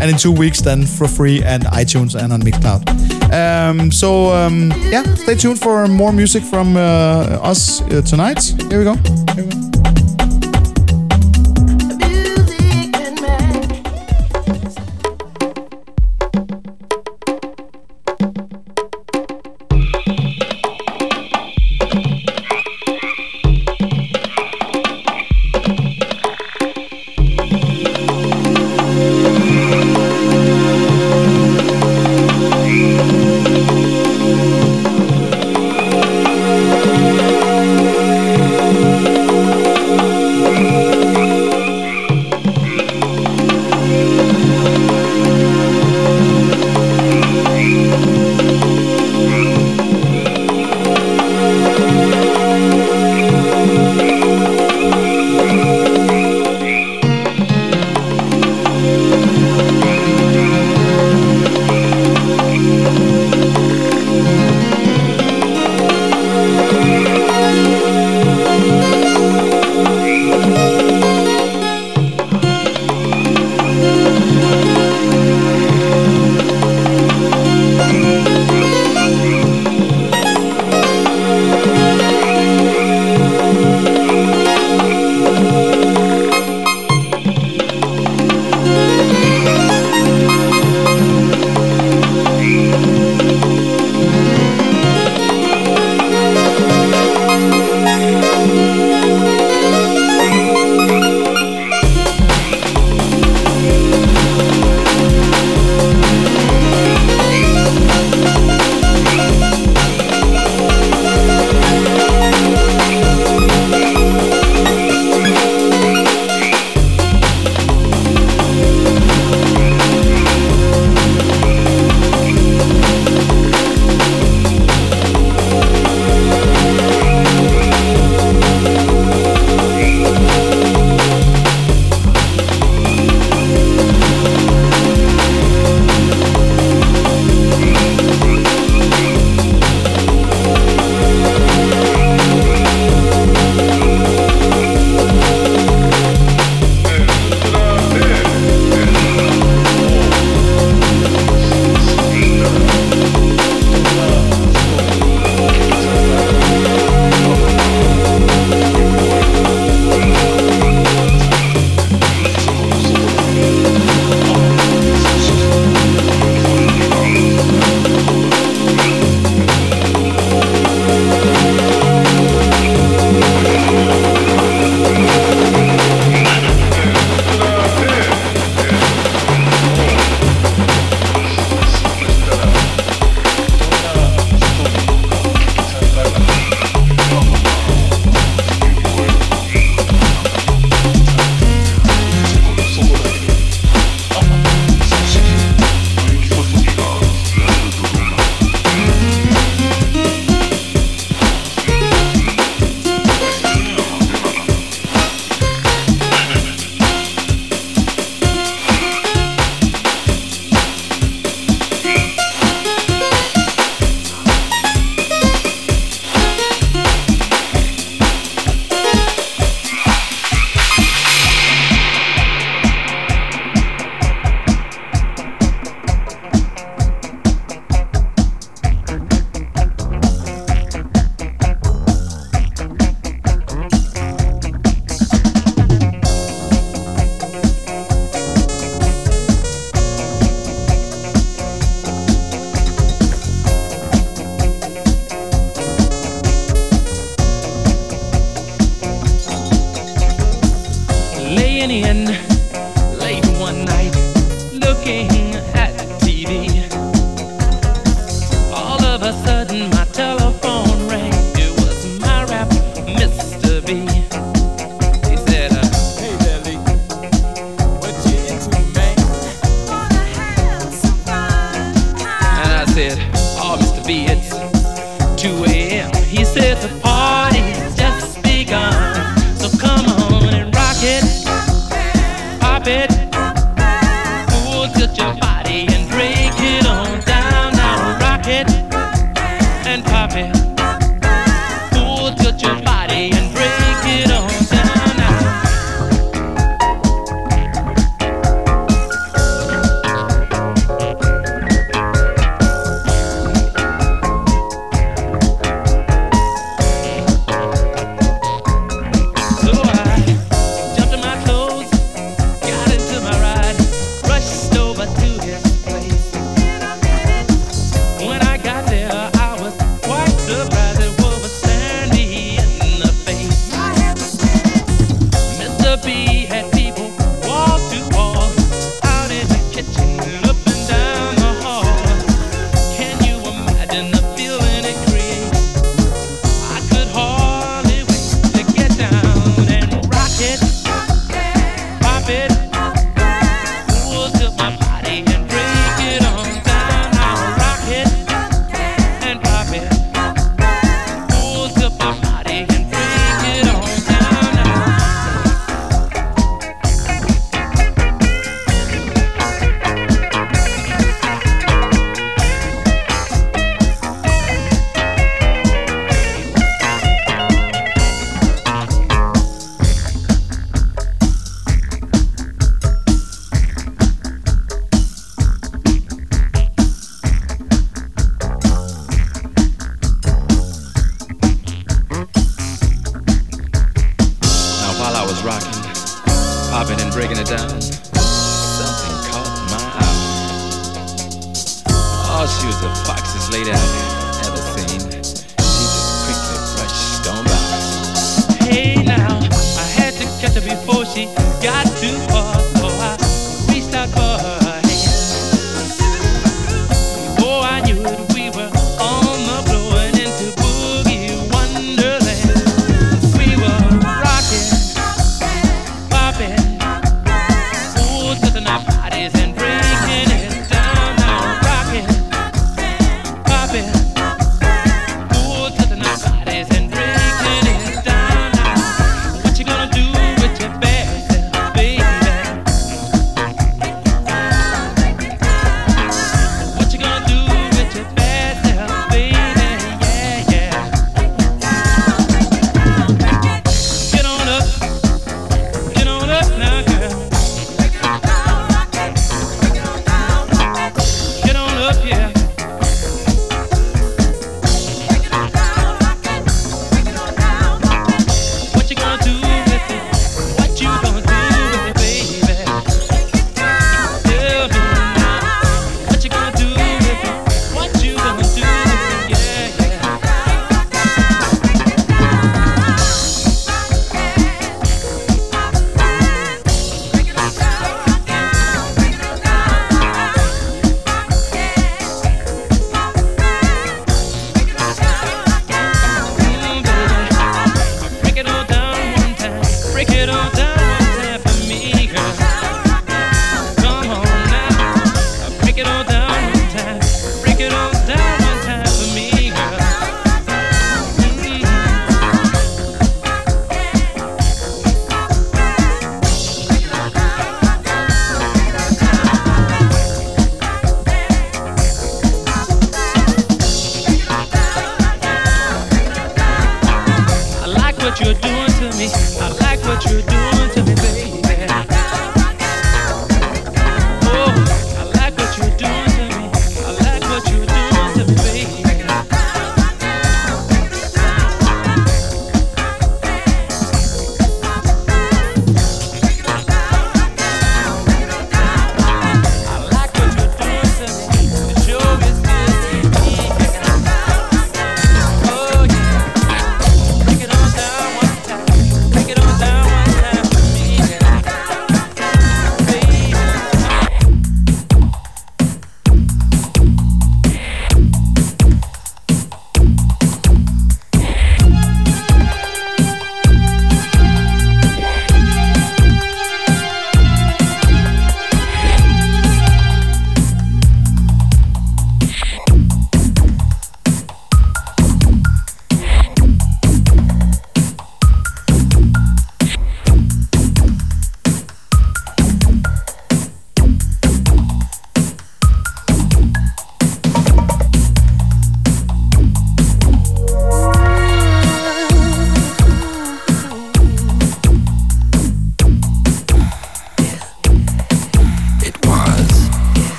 [0.00, 2.82] and in two weeks then for free and iTunes and on Mixcloud.
[3.32, 6.80] Um, so um, yeah, stay tuned for more music from uh,
[7.42, 8.42] us uh, tonight.
[8.70, 8.94] Here we go.
[9.34, 10.03] Here we go.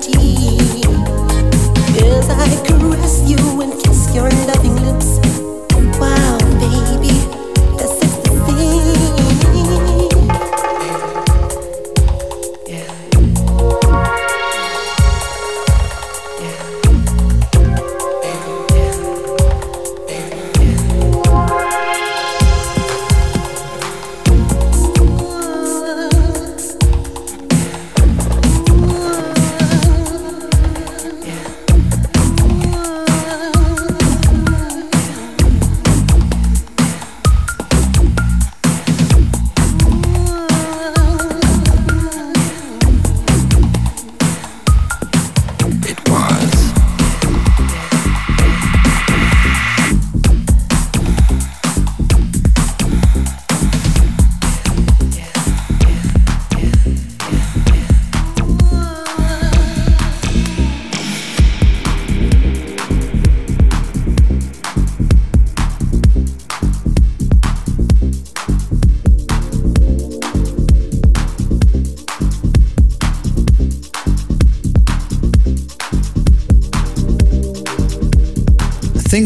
[0.00, 0.45] guilty.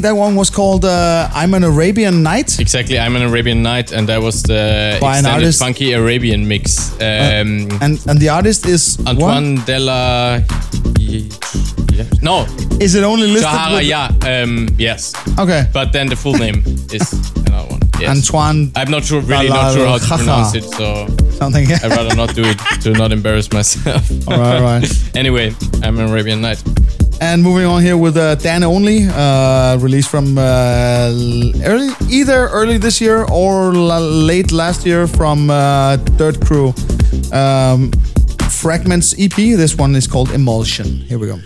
[0.01, 2.59] Think that one was called uh, I'm an Arabian Night.
[2.59, 6.93] Exactly, I'm an Arabian Night, and that was the By extended artist- funky Arabian mix.
[7.01, 9.67] Um, And and the artist is Antoine what?
[9.67, 10.45] Della.
[11.01, 12.05] Yeah.
[12.23, 12.47] No.
[12.81, 14.43] Is it only listed Sahara, with- yeah.
[14.43, 15.13] Um, yes.
[15.39, 15.65] Okay.
[15.73, 16.63] But then the full name
[16.93, 17.13] is
[17.47, 17.81] another one.
[18.01, 18.09] Yes.
[18.17, 18.71] Antoine.
[18.77, 21.07] I'm not sure, really not sure how to pronounce it, so
[21.39, 21.67] Something.
[21.73, 24.11] I'd rather not do it to not embarrass myself.
[24.29, 24.85] All right, all right.
[25.17, 26.63] anyway, I'm an Arabian Night.
[27.21, 31.13] And moving on here with uh, Dan Only, uh, released from uh,
[31.65, 36.73] early, either early this year or la- late last year from uh, Dirt Crew.
[37.31, 37.93] Um,
[38.49, 39.35] Fragments EP.
[39.37, 40.87] This one is called Emulsion.
[41.03, 41.39] Here we go.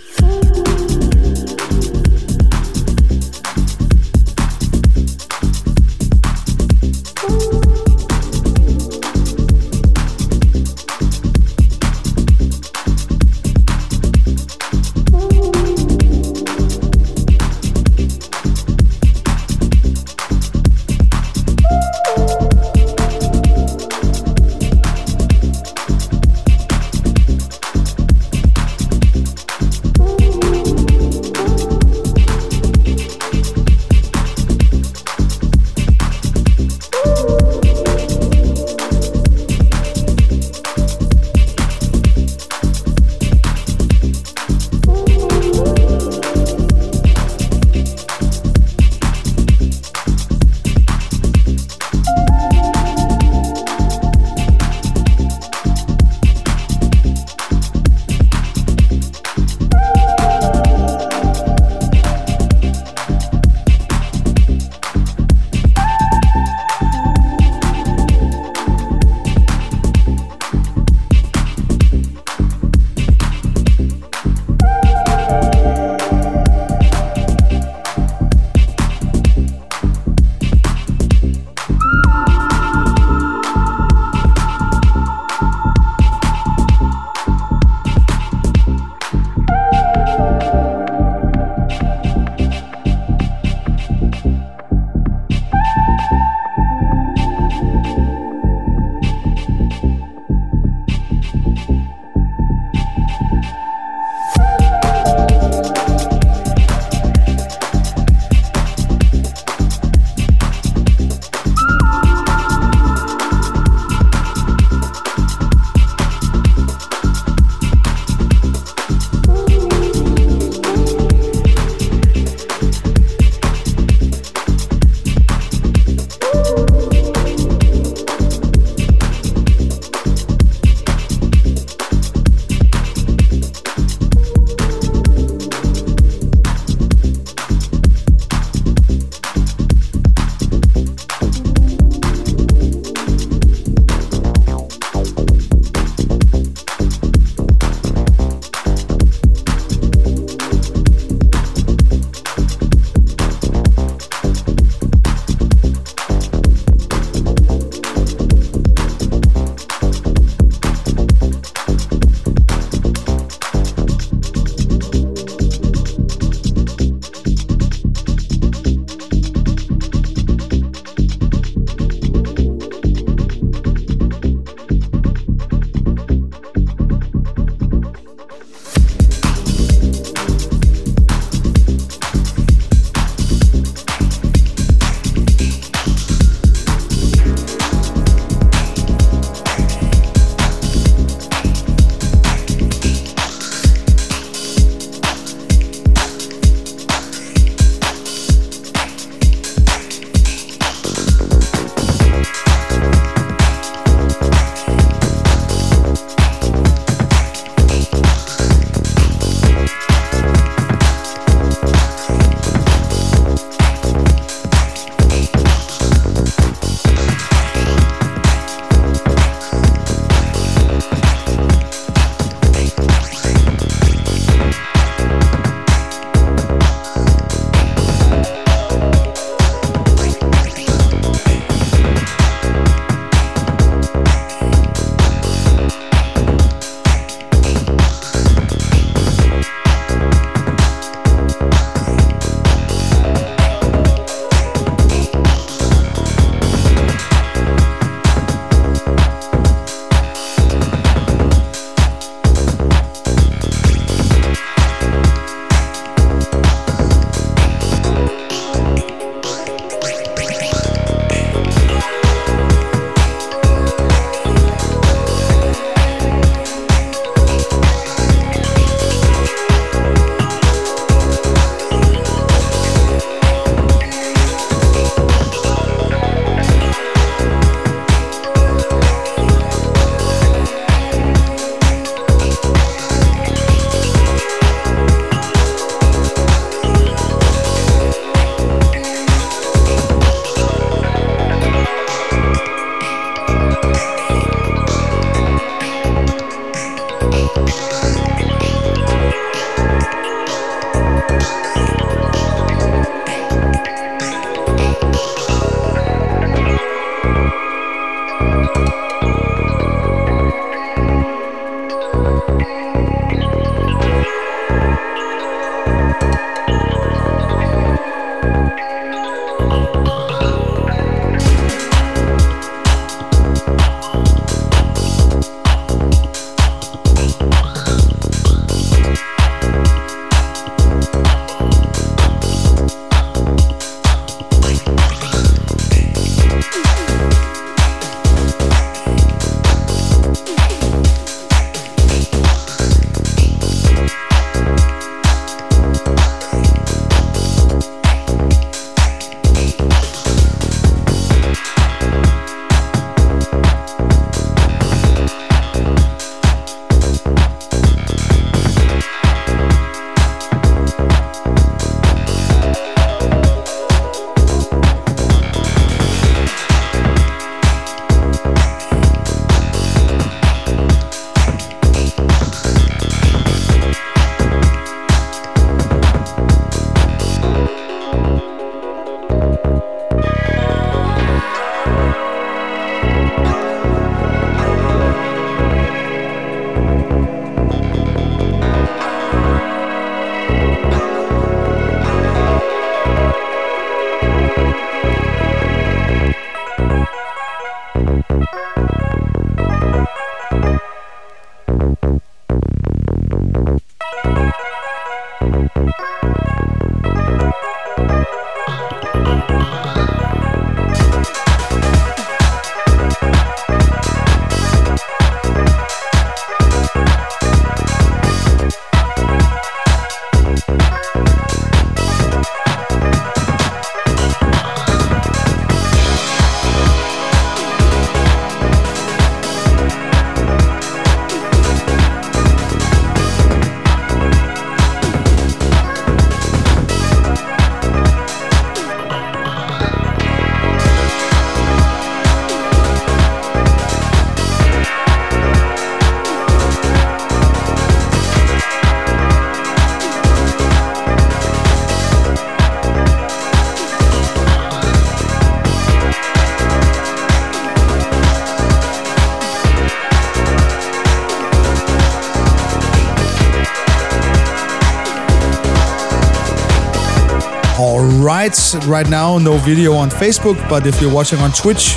[468.54, 471.74] Right, right now no video on Facebook, but if you're watching on Twitch,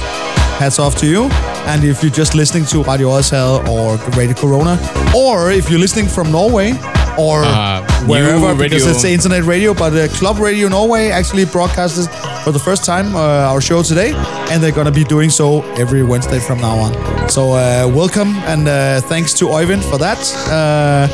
[0.59, 1.25] hats off to you.
[1.67, 4.77] And if you're just listening to Radio Oshel or Radio Corona,
[5.15, 6.71] or if you're listening from Norway
[7.17, 8.89] or Uh, wherever, because radio.
[8.95, 12.07] it's internet radio, but uh, Club Radio Norway actually broadcasted
[12.43, 14.13] for the first time uh, our show today,
[14.51, 17.29] and they're gonna be doing so every Wednesday from now on.
[17.29, 21.07] So uh, welcome and uh, thanks to Oyvind for that, uh,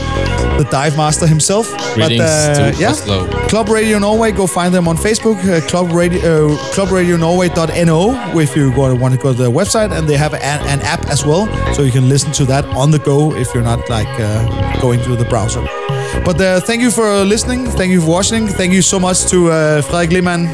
[0.58, 1.68] the dive master himself.
[1.94, 3.28] Greetings to yeah, Oslo.
[3.48, 4.32] Club Radio Norway.
[4.32, 5.38] Go find them on Facebook.
[5.44, 8.40] Uh, Club Radio uh, ClubRadioNorway.no.
[8.40, 11.06] If you go, want to go to their website, and they have an, an app
[11.08, 14.08] as well, so you can listen to that on the go if you're not like
[14.20, 15.62] uh, going through the browser.
[16.26, 17.66] But uh, thank you for listening.
[17.66, 18.48] Thank you for watching.
[18.48, 20.48] Thank you so much to uh, Frederik Lehmann.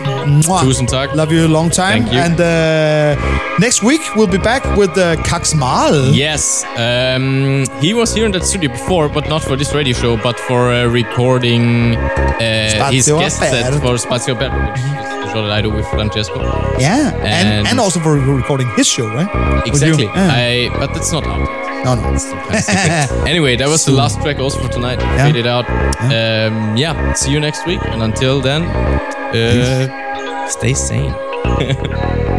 [0.44, 0.62] Mwah.
[0.64, 1.16] Tusind tak.
[1.16, 2.04] Love you a long time.
[2.04, 2.20] Thank you.
[2.20, 6.16] And uh, next week we'll be back with uh, Kaxmal.
[6.16, 10.18] Yes, um, he was here in that studio before, but not for this radio show,
[10.18, 14.86] but for uh, recording uh, his guest set for Spazio Aperto, which is
[15.26, 16.40] the show that I do with Francesco.
[16.80, 19.30] Yeah, and, And- and also for recording his show, right?
[19.68, 20.06] Exactly.
[20.06, 20.30] Yeah.
[20.32, 21.48] I, but it's not out.
[21.86, 23.26] no, no.
[23.26, 25.00] Anyway, that was the last track also for tonight.
[25.00, 25.26] Yeah.
[25.26, 25.66] Fade it out.
[26.02, 27.80] Um, yeah, see you next week.
[27.86, 31.14] And until then, uh, stay sane.